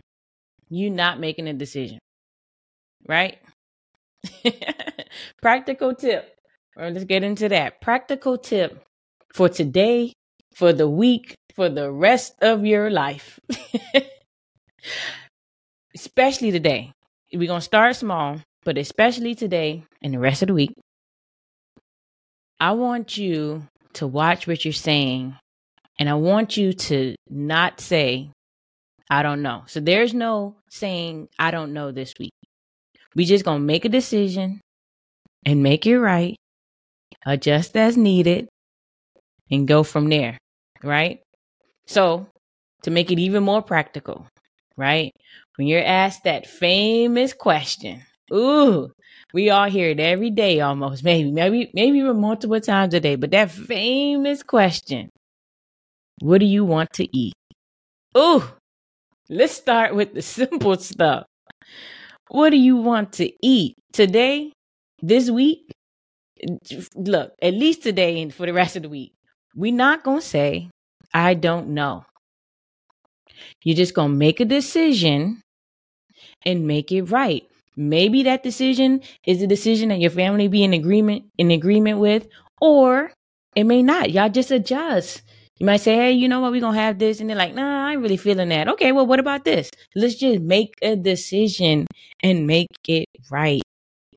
you're 0.70 0.92
not 0.92 1.20
making 1.20 1.48
a 1.48 1.54
decision. 1.54 2.00
Right? 3.08 3.38
Practical 5.42 5.94
tip. 5.96 6.36
Let's 6.76 7.04
get 7.04 7.24
into 7.24 7.50
that. 7.50 7.82
Practical 7.82 8.38
tip 8.38 8.84
for 9.34 9.50
today, 9.50 10.14
for 10.56 10.74
the 10.74 10.90
week, 10.90 11.36
for 11.56 11.70
the 11.70 11.92
rest 11.92 12.34
of 12.42 12.66
your 12.66 12.90
life. 12.90 13.40
especially 15.96 16.52
today. 16.52 16.92
We're 17.34 17.48
going 17.48 17.60
to 17.60 17.66
start 17.66 17.96
small, 17.96 18.42
but 18.64 18.78
especially 18.78 19.36
today 19.36 19.84
and 20.02 20.14
the 20.14 20.20
rest 20.20 20.42
of 20.42 20.48
the 20.48 20.54
week. 20.54 20.74
I 22.60 22.72
want 22.72 23.18
you 23.18 23.68
to 23.94 24.08
watch 24.08 24.48
what 24.48 24.64
you're 24.66 24.74
saying 24.74 25.36
and 26.00 26.10
I 26.10 26.14
want 26.16 26.58
you 26.58 26.74
to 26.74 27.16
not 27.30 27.80
say, 27.80 28.30
I 29.14 29.22
don't 29.22 29.44
know. 29.44 29.62
So 29.68 29.80
there's 29.80 30.12
no 30.16 30.56
saying, 30.72 31.30
I 31.38 31.52
don't 31.52 31.72
know 31.72 31.92
this 31.92 32.16
week. 32.18 32.34
We 33.14 33.26
just 33.26 33.46
going 33.46 33.60
to 33.60 33.64
make 33.64 33.86
a 33.86 33.90
decision 33.90 34.60
and 35.46 35.62
make 35.62 35.86
it 35.86 36.00
right, 36.00 36.36
adjust 37.24 37.78
as 37.78 37.96
needed, 37.96 38.48
and 39.52 39.68
go 39.68 39.84
from 39.84 40.10
there. 40.10 40.40
Right? 40.82 41.22
So 41.86 42.26
to 42.82 42.90
make 42.90 43.12
it 43.12 43.20
even 43.20 43.44
more 43.44 43.62
practical, 43.62 44.26
right? 44.78 45.12
When 45.58 45.68
you're 45.68 45.86
asked 45.86 46.24
that 46.24 46.48
famous 46.48 47.34
question, 47.34 48.02
ooh, 48.34 48.92
we 49.32 49.52
all 49.52 49.70
hear 49.70 49.90
it 49.90 50.00
every 50.00 50.32
day 50.32 50.60
almost, 50.62 51.04
maybe, 51.12 51.32
maybe, 51.32 51.70
maybe 51.76 52.00
even 52.00 52.20
multiple 52.20 52.60
times 52.60 52.96
a 52.96 53.00
day, 53.00 53.16
but 53.16 53.30
that 53.30 53.52
famous 53.52 54.42
question, 54.42 55.12
what 56.20 56.40
do 56.40 56.48
you 56.48 56.66
want 56.66 56.92
to 56.94 57.08
eat? 57.16 57.36
Ooh, 58.18 58.44
let's 59.30 59.54
start 59.54 59.96
with 59.96 60.14
the 60.14 60.22
simple 60.40 60.78
stuff. 60.78 61.26
What 62.30 62.50
do 62.52 62.58
you 62.58 62.78
want 62.78 63.14
to 63.14 63.32
eat 63.46 63.76
today, 63.92 64.54
this 65.02 65.30
week? 65.30 65.72
Look, 66.96 67.34
at 67.42 67.54
least 67.54 67.84
today 67.84 68.22
and 68.22 68.34
for 68.34 68.46
the 68.46 68.54
rest 68.54 68.76
of 68.76 68.84
the 68.84 68.90
week, 68.90 69.14
we're 69.56 69.74
not 69.74 70.04
going 70.04 70.20
to 70.20 70.26
say, 70.26 70.70
I 71.14 71.36
don't 71.36 71.70
know. 71.70 72.06
You're 73.64 73.76
just 73.76 73.94
going 73.94 74.12
to 74.12 74.18
make 74.18 74.40
a 74.40 74.46
decision 74.46 75.42
and 76.46 76.68
make 76.68 76.92
it 76.92 77.04
right. 77.04 77.44
Maybe 77.76 78.24
that 78.24 78.44
decision 78.44 79.02
is 79.26 79.42
a 79.42 79.48
decision 79.48 79.90
that 79.90 80.00
your 80.00 80.12
family 80.12 80.48
be 80.48 80.64
in 80.64 80.74
agreement 80.74 81.26
in 81.38 81.50
agreement 81.52 82.00
with, 82.00 82.28
or 82.62 83.12
it 83.56 83.64
may 83.64 83.82
not. 83.82 84.12
Y'all 84.12 84.30
just 84.30 84.52
adjust. 84.52 85.23
You 85.60 85.68
might 85.68 85.82
say, 85.82 85.96
hey, 85.96 86.12
you 86.12 86.28
know 86.28 86.40
what, 86.40 86.52
we're 86.52 86.62
gonna 86.62 86.78
have 86.78 86.98
this, 87.00 87.20
and 87.20 87.30
they're 87.30 87.38
like, 87.38 87.54
nah, 87.54 87.88
I 87.88 87.94
ain't 87.94 88.02
really 88.02 88.18
feeling 88.18 88.50
that. 88.50 88.68
Okay, 88.70 88.92
well, 88.92 89.06
what 89.06 89.20
about 89.20 89.46
this? 89.46 89.70
Let's 89.96 90.16
just 90.16 90.42
make 90.42 90.74
a 90.82 90.96
decision 90.96 91.88
and 92.22 92.48
make 92.48 92.68
it 92.88 93.08
right. 93.32 93.62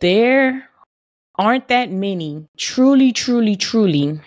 There 0.00 0.68
aren't 1.38 1.68
that 1.68 1.90
many 1.90 2.46
truly, 2.56 3.12
truly, 3.12 3.56
truly 3.56 4.20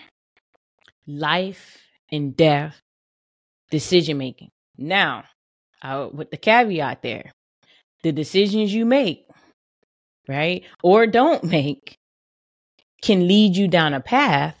life 1.06 1.78
and 2.12 2.36
death 2.36 2.80
decision 3.70 4.18
making. 4.18 4.50
Now, 4.78 5.24
uh, 5.82 6.08
with 6.12 6.30
the 6.30 6.36
caveat 6.36 7.02
there, 7.02 7.32
the 8.02 8.12
decisions 8.12 8.72
you 8.72 8.84
make, 8.84 9.26
right, 10.28 10.64
or 10.82 11.06
don't 11.06 11.44
make, 11.58 11.96
can 13.02 13.26
lead 13.26 13.56
you 13.56 13.66
down 13.66 13.94
a 13.94 14.00
path 14.00 14.56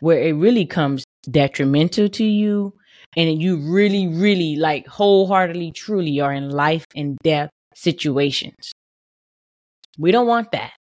where 0.00 0.18
it 0.18 0.32
really 0.32 0.66
comes 0.66 1.04
detrimental 1.24 2.08
to 2.10 2.24
you 2.24 2.74
and 3.16 3.40
you 3.40 3.56
really, 3.56 4.08
really 4.08 4.56
like 4.56 4.86
wholeheartedly, 4.86 5.72
truly 5.72 6.20
are 6.20 6.32
in 6.32 6.50
life 6.50 6.84
and 6.94 7.18
death 7.22 7.50
situations. 7.74 8.72
We 9.98 10.10
don't 10.10 10.26
want 10.26 10.52
that. 10.52 10.72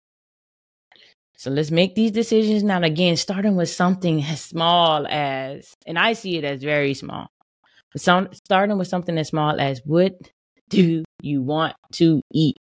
So 1.37 1.51
let's 1.51 1.71
make 1.71 1.95
these 1.95 2.11
decisions 2.11 2.63
now. 2.63 2.81
Again, 2.81 3.17
starting 3.17 3.55
with 3.55 3.69
something 3.69 4.23
as 4.23 4.41
small 4.41 5.05
as, 5.07 5.73
and 5.85 5.99
I 5.99 6.13
see 6.13 6.37
it 6.37 6.43
as 6.43 6.63
very 6.63 6.93
small. 6.93 7.27
Some, 7.97 8.29
starting 8.33 8.77
with 8.77 8.87
something 8.87 9.17
as 9.17 9.27
small 9.27 9.59
as 9.59 9.81
what 9.85 10.13
do 10.69 11.03
you 11.21 11.41
want 11.41 11.75
to 11.93 12.21
eat? 12.31 12.55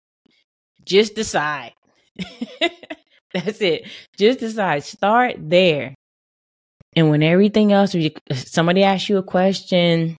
Just 0.84 1.14
decide. 1.14 1.72
That's 3.34 3.60
it. 3.60 3.86
Just 4.18 4.40
decide. 4.40 4.84
Start 4.84 5.36
there. 5.38 5.94
And 6.94 7.10
when 7.10 7.22
everything 7.22 7.72
else, 7.72 7.94
if 7.94 8.12
somebody 8.48 8.82
asks 8.82 9.08
you 9.08 9.18
a 9.18 9.22
question 9.22 10.16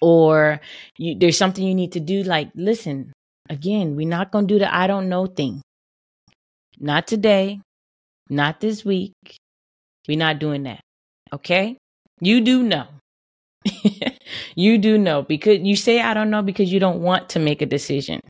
or 0.00 0.60
you, 0.98 1.18
there's 1.18 1.36
something 1.38 1.64
you 1.64 1.74
need 1.74 1.92
to 1.92 2.00
do, 2.00 2.22
like, 2.22 2.50
listen, 2.54 3.12
again, 3.50 3.96
we're 3.96 4.08
not 4.08 4.30
going 4.30 4.46
to 4.46 4.54
do 4.54 4.58
the 4.58 4.74
I 4.74 4.86
don't 4.86 5.08
know 5.08 5.26
thing. 5.26 5.62
Not 6.78 7.06
today. 7.06 7.60
Not 8.28 8.60
this 8.60 8.84
week. 8.84 9.14
We're 10.08 10.18
not 10.18 10.38
doing 10.38 10.64
that. 10.64 10.80
Okay? 11.32 11.76
You 12.20 12.40
do 12.40 12.62
know. 12.62 12.86
you 14.54 14.78
do 14.78 14.98
know 14.98 15.22
because 15.22 15.58
you 15.60 15.74
say 15.74 16.00
I 16.00 16.14
don't 16.14 16.30
know 16.30 16.42
because 16.42 16.72
you 16.72 16.78
don't 16.78 17.00
want 17.00 17.30
to 17.30 17.38
make 17.38 17.62
a 17.62 17.66
decision. 17.66 18.20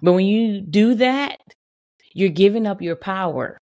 But 0.00 0.14
when 0.14 0.26
you 0.26 0.60
do 0.60 0.94
that, 0.96 1.38
you're 2.14 2.30
giving 2.30 2.66
up 2.66 2.82
your 2.82 2.96
power. 2.96 3.58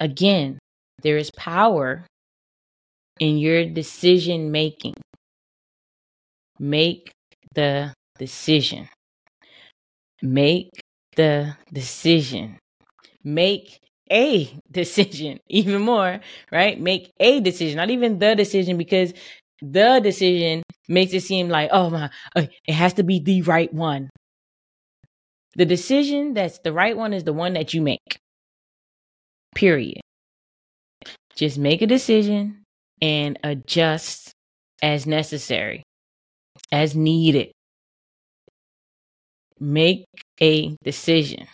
Again, 0.00 0.58
there 1.02 1.16
is 1.16 1.30
power 1.36 2.06
in 3.20 3.38
your 3.38 3.64
decision 3.66 4.50
making. 4.50 4.94
Make 6.58 7.10
the 7.54 7.94
decision. 8.18 8.88
Make 10.22 10.70
the 11.16 11.56
decision. 11.72 12.58
Make 13.24 13.80
a 14.12 14.50
decision, 14.72 15.38
even 15.48 15.82
more, 15.82 16.20
right? 16.52 16.80
Make 16.80 17.12
a 17.20 17.40
decision, 17.40 17.76
not 17.76 17.90
even 17.90 18.18
the 18.18 18.34
decision, 18.34 18.78
because 18.78 19.12
the 19.62 20.00
decision 20.02 20.62
makes 20.88 21.12
it 21.14 21.22
seem 21.22 21.48
like, 21.48 21.70
oh 21.72 21.90
my, 21.90 22.10
uh, 22.36 22.46
it 22.66 22.74
has 22.74 22.94
to 22.94 23.02
be 23.02 23.20
the 23.20 23.42
right 23.42 23.72
one. 23.72 24.10
The 25.56 25.66
decision 25.66 26.32
that's 26.34 26.58
the 26.60 26.72
right 26.72 26.96
one 26.96 27.12
is 27.12 27.24
the 27.24 27.32
one 27.34 27.52
that 27.54 27.74
you 27.74 27.82
make. 27.82 28.18
Period. 29.54 30.00
Just 31.38 31.56
make 31.56 31.82
a 31.82 31.86
decision 31.86 32.64
and 33.00 33.38
adjust 33.44 34.32
as 34.82 35.06
necessary, 35.06 35.84
as 36.72 36.96
needed. 36.96 37.52
Make 39.60 40.06
a 40.40 40.76
decision. 40.82 41.46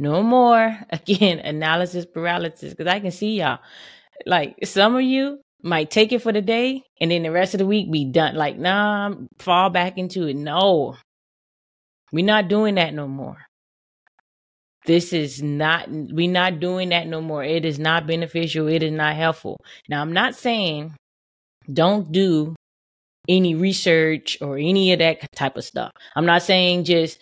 No 0.00 0.24
more, 0.24 0.76
again, 0.90 1.38
analysis 1.38 2.04
paralysis, 2.04 2.74
because 2.74 2.92
I 2.92 2.98
can 2.98 3.12
see 3.12 3.38
y'all. 3.38 3.60
Like 4.26 4.56
some 4.64 4.96
of 4.96 5.02
you 5.02 5.40
might 5.62 5.90
take 5.90 6.10
it 6.10 6.20
for 6.20 6.32
the 6.32 6.42
day 6.42 6.82
and 7.00 7.12
then 7.12 7.22
the 7.22 7.30
rest 7.30 7.54
of 7.54 7.58
the 7.58 7.66
week 7.66 7.92
be 7.92 8.06
done. 8.06 8.34
Like, 8.34 8.58
nah, 8.58 9.14
fall 9.38 9.70
back 9.70 9.98
into 9.98 10.26
it. 10.26 10.34
No, 10.34 10.96
we're 12.12 12.24
not 12.24 12.48
doing 12.48 12.74
that 12.74 12.92
no 12.92 13.06
more. 13.06 13.38
This 14.86 15.12
is 15.12 15.42
not, 15.42 15.88
we're 15.90 16.30
not 16.30 16.60
doing 16.60 16.88
that 16.90 17.06
no 17.06 17.20
more. 17.20 17.44
It 17.44 17.64
is 17.64 17.78
not 17.78 18.06
beneficial. 18.06 18.68
It 18.68 18.82
is 18.82 18.92
not 18.92 19.16
helpful. 19.16 19.58
Now, 19.88 20.00
I'm 20.00 20.12
not 20.12 20.34
saying 20.34 20.94
don't 21.72 22.10
do 22.10 22.54
any 23.28 23.54
research 23.54 24.38
or 24.40 24.56
any 24.56 24.92
of 24.92 24.98
that 25.00 25.30
type 25.32 25.56
of 25.56 25.64
stuff. 25.64 25.92
I'm 26.16 26.26
not 26.26 26.42
saying 26.42 26.84
just 26.84 27.18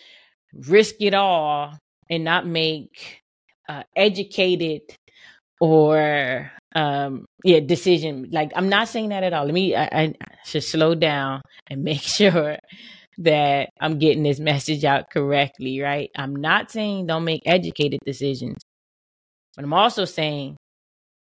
risk 0.53 0.95
it 1.01 1.13
all 1.13 1.77
and 2.09 2.23
not 2.23 2.47
make 2.47 3.21
uh, 3.67 3.83
educated 3.95 4.81
or 5.59 6.51
um 6.75 7.25
yeah 7.43 7.59
decision 7.59 8.29
like 8.31 8.51
i'm 8.55 8.69
not 8.69 8.87
saying 8.87 9.09
that 9.09 9.23
at 9.23 9.33
all 9.33 9.43
let 9.45 9.53
me 9.53 9.75
I, 9.75 9.83
I 9.91 10.13
should 10.45 10.63
slow 10.63 10.93
down 10.95 11.41
and 11.67 11.83
make 11.83 12.01
sure 12.01 12.57
that 13.19 13.69
i'm 13.79 13.99
getting 13.99 14.23
this 14.23 14.39
message 14.51 14.83
out 14.85 15.09
correctly 15.09 15.79
right 15.79 16.09
i'm 16.15 16.35
not 16.35 16.71
saying 16.71 17.07
don't 17.07 17.23
make 17.23 17.41
educated 17.45 17.99
decisions 18.05 18.57
but 19.55 19.63
i'm 19.63 19.73
also 19.73 20.05
saying 20.05 20.55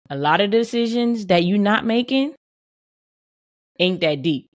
a 0.10 0.16
lot 0.16 0.42
of 0.42 0.52
decisions 0.52 1.28
that 1.28 1.44
you're 1.44 1.58
not 1.58 1.86
making 1.86 2.34
ain't 3.80 4.02
that 4.02 4.22
deep 4.22 4.48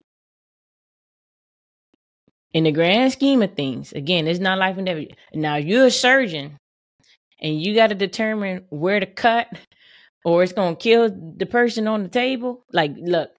in 2.53 2.63
the 2.63 2.71
grand 2.71 3.11
scheme 3.11 3.41
of 3.41 3.53
things 3.55 3.91
again 3.93 4.27
it's 4.27 4.39
not 4.39 4.57
life 4.57 4.77
and 4.77 4.85
death 4.85 5.05
now 5.33 5.55
you're 5.55 5.87
a 5.87 5.91
surgeon 5.91 6.57
and 7.41 7.61
you 7.61 7.75
got 7.75 7.87
to 7.87 7.95
determine 7.95 8.65
where 8.69 8.99
to 8.99 9.05
cut 9.05 9.47
or 10.25 10.41
it's 10.41 10.53
going 10.53 10.75
to 10.75 10.81
kill 10.81 11.09
the 11.37 11.45
person 11.45 11.87
on 11.87 12.03
the 12.03 12.09
table. 12.09 12.65
Like, 12.73 12.93
look, 12.97 13.29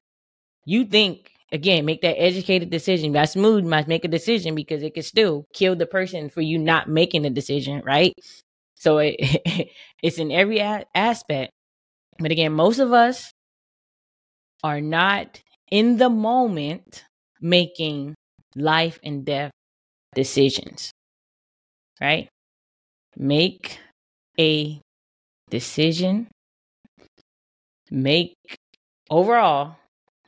you 0.65 0.85
think 0.85 1.33
again, 1.53 1.85
make 1.85 2.03
that 2.03 2.21
educated 2.21 2.71
decision. 2.71 3.13
That 3.13 3.31
smooth 3.31 3.65
must 3.65 3.89
make 3.89 4.05
a 4.05 4.09
decision 4.09 4.55
because 4.55 4.83
it 4.83 4.95
could 4.95 5.05
still 5.05 5.47
kill 5.55 5.77
the 5.77 5.87
person 5.87 6.29
for 6.31 6.41
you 6.43 6.59
not 6.59 6.89
making 6.89 7.25
a 7.27 7.31
decision, 7.31 7.83
right? 7.85 8.15
So 8.77 8.99
it, 8.99 9.17
it's 10.03 10.19
in 10.19 10.33
every 10.33 10.59
a- 10.59 10.87
aspect. 10.95 11.53
But 12.19 12.33
again, 12.33 12.53
most 12.53 12.79
of 12.79 12.93
us 12.93 13.33
are 14.63 14.81
not 14.81 15.41
in 15.71 15.97
the 15.97 16.11
moment 16.11 17.05
making 17.41 18.15
life 18.55 18.99
and 19.03 19.25
death 19.25 19.51
decisions, 20.15 20.93
right? 22.01 22.29
Make 23.17 23.79
a 24.41 24.81
decision 25.51 26.29
make 27.91 28.35
overall 29.11 29.77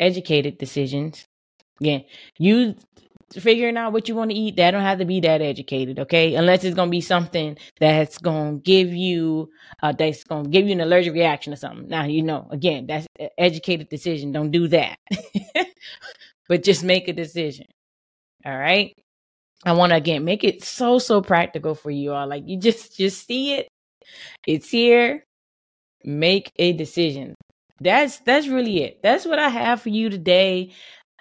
educated 0.01 0.59
decisions. 0.59 1.27
Again, 1.81 2.05
you 2.39 2.75
figuring 3.33 3.77
out 3.77 3.93
what 3.93 4.09
you 4.09 4.15
want 4.15 4.31
to 4.31 4.37
eat, 4.37 4.57
that 4.57 4.71
don't 4.71 4.83
have 4.83 4.99
to 4.99 5.05
be 5.05 5.21
that 5.21 5.43
educated, 5.43 5.99
okay? 5.99 6.35
Unless 6.35 6.65
it's 6.65 6.75
gonna 6.75 6.91
be 6.91 7.01
something 7.01 7.57
that's 7.79 8.19
gonna 8.19 8.57
give 8.59 8.95
you 8.95 9.51
uh 9.83 9.93
that's 9.93 10.25
gonna 10.25 10.49
give 10.49 10.67
you 10.67 10.73
an 10.73 10.81
allergic 10.81 11.13
reaction 11.13 11.53
or 11.53 11.57
something. 11.57 11.89
Now 11.89 12.05
you 12.05 12.23
know, 12.23 12.49
again, 12.51 12.87
that's 12.87 13.07
educated 13.37 13.89
decision. 13.89 14.33
Don't 14.33 14.51
do 14.51 14.69
that. 14.69 14.99
but 16.49 16.63
just 16.63 16.85
make 16.85 17.09
a 17.09 17.13
decision. 17.13 17.67
All 18.47 18.57
right. 18.57 18.95
I 19.65 19.73
want 19.73 19.91
to 19.91 19.97
again 19.97 20.25
make 20.25 20.45
it 20.45 20.65
so 20.65 20.99
so 20.99 21.21
practical 21.21 21.75
for 21.75 21.91
you 21.91 22.13
all. 22.13 22.27
Like 22.29 22.45
you 22.47 22.59
just 22.59 22.97
just 22.97 23.27
see 23.27 23.55
it. 23.55 23.69
It's 24.47 24.71
here. 24.71 25.25
Make 26.05 26.53
a 26.57 26.73
decision 26.73 27.35
that's 27.81 28.19
that's 28.21 28.49
really 28.49 28.83
it. 28.83 29.01
That's 29.03 29.27
what 29.27 29.39
I 29.39 29.49
have 29.49 29.83
for 29.83 29.89
you 29.89 30.11
today. 30.11 30.73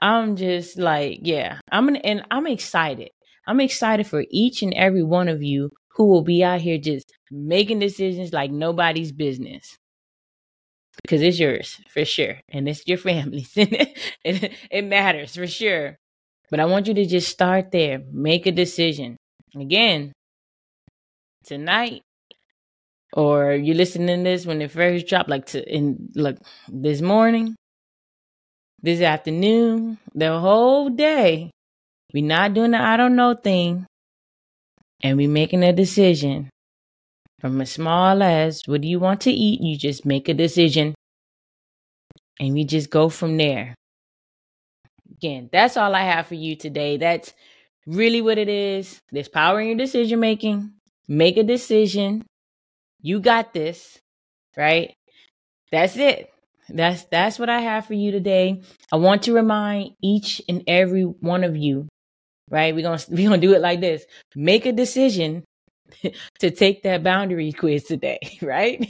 I'm 0.01 0.35
just 0.35 0.77
like, 0.77 1.19
yeah, 1.23 1.59
I'm 1.71 1.87
an, 1.89 1.97
and 1.97 2.23
I'm 2.31 2.47
excited. 2.47 3.09
I'm 3.47 3.59
excited 3.59 4.07
for 4.07 4.25
each 4.29 4.61
and 4.61 4.73
every 4.73 5.03
one 5.03 5.27
of 5.27 5.41
you 5.41 5.71
who 5.95 6.05
will 6.07 6.23
be 6.23 6.43
out 6.43 6.61
here 6.61 6.77
just 6.77 7.11
making 7.31 7.79
decisions 7.79 8.33
like 8.33 8.51
nobody's 8.51 9.11
business. 9.11 9.77
Because 11.01 11.21
it's 11.21 11.39
yours 11.39 11.79
for 11.89 12.05
sure. 12.05 12.39
And 12.49 12.67
it's 12.67 12.87
your 12.87 12.97
family's. 13.09 13.51
it, 13.55 14.51
it 14.69 14.85
matters 14.85 15.35
for 15.35 15.47
sure. 15.47 15.97
But 16.49 16.59
I 16.59 16.65
want 16.65 16.87
you 16.87 16.93
to 16.95 17.05
just 17.05 17.29
start 17.29 17.71
there. 17.71 18.01
Make 18.11 18.45
a 18.45 18.51
decision. 18.51 19.17
Again, 19.55 20.13
tonight 21.45 22.01
or 23.13 23.53
you 23.53 23.73
listening 23.73 24.23
to 24.23 24.23
this 24.23 24.45
when 24.45 24.61
it 24.61 24.71
first 24.71 25.07
dropped, 25.07 25.29
like 25.29 25.45
to 25.47 25.63
in 25.63 26.09
like 26.15 26.37
this 26.67 27.01
morning, 27.01 27.55
this 28.81 29.01
afternoon, 29.01 29.97
the 30.13 30.37
whole 30.39 30.89
day, 30.89 31.51
we 32.13 32.21
not 32.21 32.53
doing 32.53 32.71
the 32.71 32.81
I 32.81 32.97
don't 32.97 33.15
know 33.15 33.33
thing, 33.33 33.85
and 35.01 35.17
we 35.17 35.27
making 35.27 35.63
a 35.63 35.73
decision 35.73 36.49
from 37.39 37.61
as 37.61 37.71
small 37.71 38.23
as 38.23 38.61
what 38.65 38.81
do 38.81 38.87
you 38.87 38.99
want 38.99 39.21
to 39.21 39.31
eat. 39.31 39.61
You 39.61 39.77
just 39.77 40.05
make 40.05 40.29
a 40.29 40.33
decision, 40.33 40.95
and 42.39 42.53
we 42.53 42.63
just 42.63 42.89
go 42.89 43.09
from 43.09 43.37
there. 43.37 43.75
Again, 45.11 45.49
that's 45.51 45.77
all 45.77 45.95
I 45.95 46.03
have 46.03 46.27
for 46.27 46.35
you 46.35 46.55
today. 46.55 46.97
That's 46.97 47.33
really 47.87 48.21
what 48.21 48.37
it 48.37 48.49
is. 48.49 48.99
There's 49.11 49.29
power 49.29 49.59
in 49.59 49.67
your 49.67 49.77
decision 49.77 50.19
making. 50.19 50.73
Make 51.07 51.37
a 51.37 51.43
decision 51.43 52.23
you 53.01 53.19
got 53.19 53.53
this, 53.53 53.99
right? 54.55 54.93
That's 55.71 55.97
it. 55.97 56.29
That's 56.69 57.03
that's 57.05 57.39
what 57.39 57.49
I 57.49 57.59
have 57.59 57.85
for 57.85 57.93
you 57.93 58.11
today. 58.11 58.61
I 58.91 58.97
want 58.97 59.23
to 59.23 59.33
remind 59.33 59.91
each 60.01 60.41
and 60.49 60.63
every 60.67 61.03
one 61.03 61.43
of 61.43 61.55
you, 61.55 61.87
right? 62.49 62.75
We're 62.75 62.83
gonna 62.83 63.01
we're 63.09 63.29
gonna 63.29 63.41
do 63.41 63.53
it 63.53 63.61
like 63.61 63.81
this. 63.81 64.05
Make 64.35 64.65
a 64.65 64.73
decision 64.73 65.43
to 66.39 66.51
take 66.51 66.83
that 66.83 67.03
boundary 67.03 67.51
quiz 67.57 67.85
today, 67.85 68.19
right? 68.41 68.85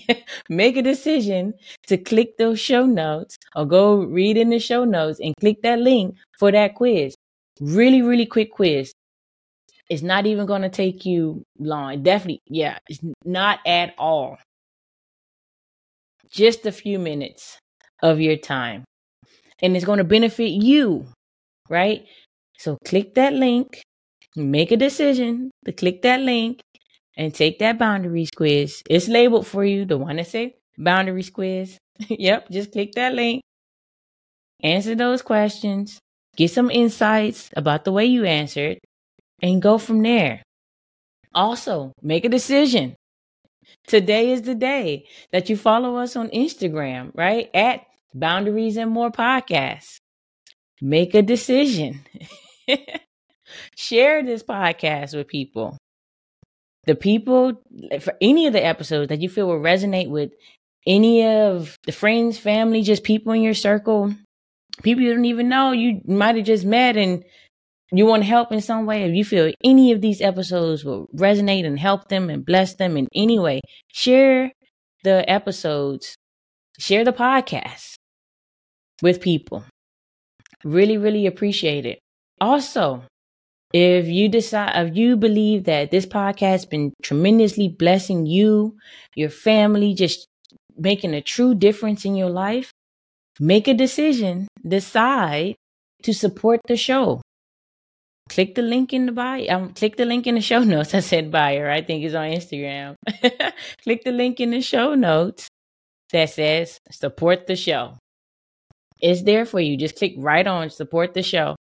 Make 0.50 0.78
a 0.78 0.82
decision 0.82 1.54
to 1.88 1.98
click 1.98 2.38
those 2.38 2.60
show 2.60 2.86
notes 2.86 3.38
or 3.56 3.66
go 3.66 3.98
read 4.04 4.38
in 4.38 4.50
the 4.50 4.60
show 4.60 4.84
notes 4.84 5.20
and 5.20 5.36
click 5.40 5.62
that 5.62 5.80
link 5.80 6.16
for 6.40 6.52
that 6.52 6.76
quiz. 6.76 7.16
Really, 7.60 8.02
really 8.02 8.26
quick 8.26 8.52
quiz. 8.52 8.92
It's 9.90 10.02
not 10.02 10.26
even 10.26 10.46
going 10.46 10.64
to 10.64 10.70
take 10.70 11.06
you 11.06 11.44
long. 11.60 12.04
Definitely, 12.04 12.42
yeah, 12.48 12.80
it's 12.90 13.00
not 13.24 13.60
at 13.66 13.94
all. 13.98 14.38
Just 16.30 16.66
a 16.66 16.72
few 16.72 17.00
minutes 17.00 17.58
of 18.04 18.20
your 18.20 18.36
time. 18.36 18.84
And 19.62 19.76
it's 19.76 19.86
going 19.86 19.98
to 19.98 20.04
benefit 20.04 20.50
you, 20.50 21.08
right? 21.70 22.06
So 22.60 22.78
click 22.86 23.16
that 23.16 23.34
link, 23.34 23.82
make 24.36 24.72
a 24.72 24.78
decision 24.78 25.52
to 25.66 25.72
click 25.72 26.02
that 26.02 26.20
link 26.20 26.60
and 27.16 27.34
take 27.34 27.60
that 27.60 27.80
boundaries 27.80 28.30
quiz. 28.36 28.84
It's 28.90 29.08
labeled 29.08 29.48
for 29.48 29.64
you, 29.64 29.86
the 29.86 29.98
one 29.98 30.18
that 30.18 30.28
say 30.28 30.56
boundaries 30.78 31.30
quiz. 31.30 31.78
yep, 32.10 32.50
just 32.50 32.72
click 32.72 32.92
that 32.94 33.14
link, 33.14 33.42
answer 34.62 34.96
those 34.96 35.22
questions, 35.22 36.00
get 36.36 36.52
some 36.52 36.70
insights 36.70 37.50
about 37.56 37.86
the 37.86 37.92
way 37.92 38.06
you 38.06 38.26
answered, 38.26 38.78
and 39.42 39.62
go 39.62 39.78
from 39.78 40.02
there. 40.02 40.42
Also, 41.34 41.94
make 42.02 42.26
a 42.26 42.30
decision. 42.30 42.96
Today 43.86 44.32
is 44.32 44.44
the 44.44 44.56
day 44.56 45.06
that 45.32 45.50
you 45.50 45.58
follow 45.58 45.98
us 45.98 46.16
on 46.16 46.30
Instagram, 46.30 47.12
right? 47.14 47.50
At 47.54 47.82
Boundaries 48.14 48.78
and 48.78 48.92
More 48.92 49.12
Podcast. 49.12 49.98
Make 50.82 51.16
a 51.16 51.22
decision. 51.22 52.02
Share 53.76 54.24
this 54.24 54.44
podcast 54.44 55.16
with 55.16 55.28
people. 55.28 55.78
The 56.86 56.96
people 56.96 57.62
for 58.00 58.14
any 58.22 58.48
of 58.48 58.54
the 58.54 58.64
episodes 58.64 59.10
that 59.10 59.22
you 59.22 59.30
feel 59.30 59.48
will 59.48 59.60
resonate 59.60 60.10
with 60.10 60.32
any 60.86 61.26
of 61.26 61.78
the 61.86 61.92
friends, 61.92 62.38
family, 62.38 62.82
just 62.82 63.04
people 63.04 63.34
in 63.34 63.42
your 63.42 63.54
circle, 63.54 64.14
people 64.84 65.04
you 65.04 65.14
don't 65.14 65.26
even 65.26 65.50
know, 65.50 65.72
you 65.72 66.02
might 66.06 66.36
have 66.36 66.46
just 66.46 66.66
met 66.66 66.96
and 66.96 67.26
you 67.92 68.06
want 68.06 68.24
to 68.24 68.28
help 68.28 68.52
in 68.52 68.62
some 68.62 68.86
way, 68.86 69.04
if 69.04 69.16
you 69.16 69.24
feel 69.24 69.52
any 69.64 69.92
of 69.92 70.02
these 70.02 70.22
episodes 70.22 70.84
will 70.84 71.08
resonate 71.16 71.66
and 71.66 71.80
help 71.80 72.10
them 72.10 72.30
and 72.30 72.46
bless 72.46 72.76
them 72.76 72.98
in 72.98 73.08
any 73.16 73.40
way, 73.40 73.62
share 73.94 74.52
the 75.04 75.30
episodes, 75.30 76.16
share 76.78 77.06
the 77.06 77.14
podcast 77.14 77.96
with 79.02 79.22
people. 79.22 79.64
Really, 80.64 80.98
really 80.98 81.26
appreciate 81.28 81.86
it. 81.86 82.00
Also, 82.42 83.04
if 83.74 84.08
you 84.08 84.28
decide, 84.28 84.88
if 84.88 84.98
you 84.98 85.16
believe 85.16 85.64
that 85.66 85.92
this 85.92 86.06
podcast 86.06 86.40
has 86.40 86.66
been 86.66 86.94
tremendously 87.02 87.70
blessing 87.70 88.26
you, 88.26 88.76
your 89.16 89.30
family, 89.30 89.94
just 89.94 90.28
making 90.78 91.14
a 91.14 91.22
true 91.22 91.56
difference 91.56 92.04
in 92.04 92.16
your 92.16 92.30
life, 92.30 92.72
make 93.40 93.68
a 93.68 93.74
decision, 93.74 94.48
decide 94.68 95.56
to 96.04 96.14
support 96.14 96.60
the 96.68 96.76
show 96.76 97.22
click 98.30 98.56
the 98.56 98.62
link 98.62 98.94
in 98.94 99.06
the 99.06 99.12
bio. 99.12 99.48
Um, 99.50 99.74
click 99.74 99.98
the 99.98 100.06
link 100.06 100.28
in 100.28 100.36
the 100.36 100.42
show 100.42 100.64
notes. 100.64 100.94
I 100.94 101.00
said 101.00 101.32
buyer. 101.32 101.70
I 101.70 101.82
think 101.82 102.04
it's 102.04 102.16
on 102.16 102.30
Instagram. 102.30 102.96
click 103.84 104.04
the 104.04 104.12
link 104.12 104.40
in 104.40 104.52
the 104.52 104.62
show 104.62 104.96
notes 104.96 105.48
that 106.12 106.30
says 106.30 106.80
support 106.92 107.48
the 107.48 107.56
show. 107.56 107.98
It's 109.00 109.24
there 109.24 109.46
for 109.46 109.60
you. 109.60 109.78
Just 109.78 109.98
click 109.98 110.16
right 110.18 110.46
on 110.46 110.70
support 110.70 111.14
the 111.14 111.24
show. 111.24 111.56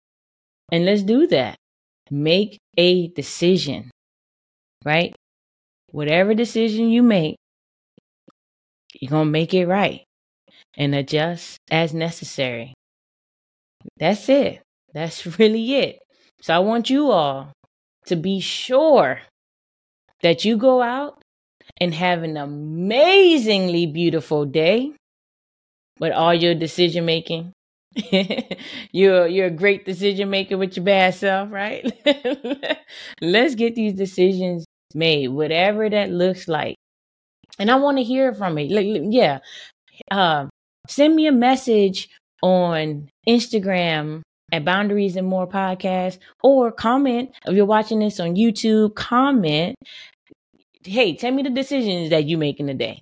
And 0.72 0.86
let's 0.86 1.04
do 1.04 1.28
that. 1.28 1.56
Make 2.10 2.60
a 2.78 3.08
decision, 3.10 3.92
right? 4.84 5.14
Whatever 5.92 6.34
decision 6.34 6.90
you 6.90 7.04
make, 7.04 7.38
you're 9.00 9.10
going 9.10 9.28
to 9.28 9.32
make 9.32 9.54
it 9.54 9.68
right 9.68 10.04
and 10.76 10.96
adjust 10.96 11.58
as 11.70 11.94
necessary. 11.94 12.74
That's 13.98 14.28
it. 14.30 14.62
That's 14.94 15.26
really 15.40 15.76
it. 15.76 16.00
So 16.48 16.54
I 16.54 16.60
want 16.60 16.90
you 16.90 17.12
all 17.12 17.52
to 18.06 18.16
be 18.16 18.40
sure 18.40 19.20
that 20.22 20.46
you 20.46 20.56
go 20.56 20.82
out 20.82 21.22
and 21.82 21.94
have 21.94 22.24
an 22.24 22.38
amazingly 22.38 23.86
beautiful 23.86 24.46
day 24.46 24.94
with 26.00 26.14
all 26.14 26.34
your 26.34 26.56
decision 26.56 27.04
making. 27.04 27.52
you're 28.94 29.28
you're 29.28 29.48
a 29.48 29.52
great 29.52 29.84
decision 29.84 30.30
maker 30.30 30.58
with 30.58 30.78
your 30.78 30.86
bad 30.86 31.16
self, 31.16 31.52
right? 31.52 31.84
Let's 33.22 33.56
get 33.56 33.76
these 33.76 33.96
decisions 33.96 34.64
made, 34.96 35.28
whatever 35.28 35.90
that 35.90 36.12
looks 36.12 36.48
like. 36.48 36.76
And 37.60 37.70
I 37.70 37.76
want 37.76 37.98
to 37.98 38.06
hear 38.06 38.34
from 38.34 38.58
you. 38.58 38.74
Like, 38.74 38.88
yeah, 39.14 39.40
uh, 40.10 40.48
send 40.88 41.14
me 41.14 41.28
a 41.28 41.34
message 41.34 42.08
on 42.42 43.10
Instagram 43.28 44.22
at 44.52 44.66
Boundaries 44.66 45.16
and 45.16 45.28
More 45.28 45.48
podcast 45.48 46.20
or 46.42 46.72
comment 46.72 47.32
if 47.46 47.56
you're 47.56 47.66
watching 47.66 48.00
this 48.00 48.20
on 48.20 48.36
YouTube, 48.36 48.96
comment. 48.96 49.76
Hey, 50.84 51.16
tell 51.16 51.32
me 51.32 51.44
the 51.44 51.50
decisions 51.50 52.10
that 52.12 52.26
you 52.26 52.38
make 52.38 52.60
in 52.60 52.68
the 52.68 52.74
day, 52.74 53.02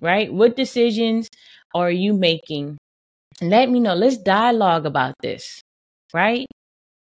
right? 0.00 0.32
What 0.32 0.56
decisions 0.56 1.28
are 1.74 1.90
you 1.90 2.14
making? 2.14 2.78
Let 3.40 3.68
me 3.68 3.80
know. 3.80 3.94
Let's 3.94 4.18
dialogue 4.18 4.86
about 4.86 5.14
this, 5.20 5.60
right? 6.12 6.46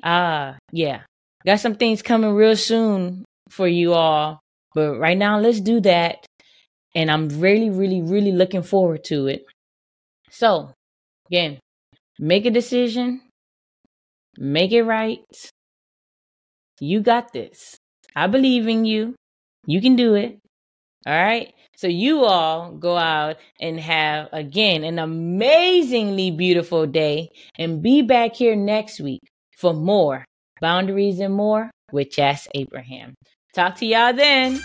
Ah, 0.03 0.49
uh, 0.49 0.53
yeah. 0.71 1.01
Got 1.45 1.59
some 1.59 1.75
things 1.75 2.01
coming 2.01 2.33
real 2.33 2.55
soon 2.55 3.23
for 3.49 3.67
you 3.67 3.93
all. 3.93 4.39
But 4.73 4.97
right 4.97 5.17
now, 5.17 5.39
let's 5.39 5.61
do 5.61 5.79
that. 5.81 6.25
And 6.95 7.11
I'm 7.11 7.29
really, 7.29 7.69
really, 7.69 8.01
really 8.01 8.31
looking 8.31 8.63
forward 8.63 9.03
to 9.05 9.27
it. 9.27 9.45
So, 10.31 10.71
again, 11.27 11.59
make 12.19 12.45
a 12.45 12.51
decision, 12.51 13.21
Make 14.37 14.71
it 14.71 14.83
right. 14.83 15.19
You 16.79 17.01
got 17.01 17.31
this. 17.33 17.77
I 18.15 18.27
believe 18.27 18.67
in 18.67 18.85
you. 18.85 19.15
You 19.65 19.81
can 19.81 19.95
do 19.95 20.15
it. 20.15 20.39
All 21.05 21.13
right. 21.13 21.53
So 21.77 21.87
you 21.87 22.23
all 22.25 22.71
go 22.71 22.97
out 22.97 23.37
and 23.59 23.79
have 23.79 24.29
again 24.31 24.83
an 24.83 24.97
amazingly 24.97 26.31
beautiful 26.31 26.87
day 26.87 27.29
and 27.57 27.81
be 27.81 28.01
back 28.01 28.35
here 28.35 28.55
next 28.55 28.99
week 28.99 29.21
for 29.57 29.73
more 29.73 30.25
boundaries 30.61 31.19
and 31.19 31.33
more 31.33 31.69
with 31.91 32.11
Jas 32.11 32.47
Abraham. 32.55 33.13
Talk 33.53 33.75
to 33.77 33.85
y'all 33.85 34.13
then. 34.13 34.61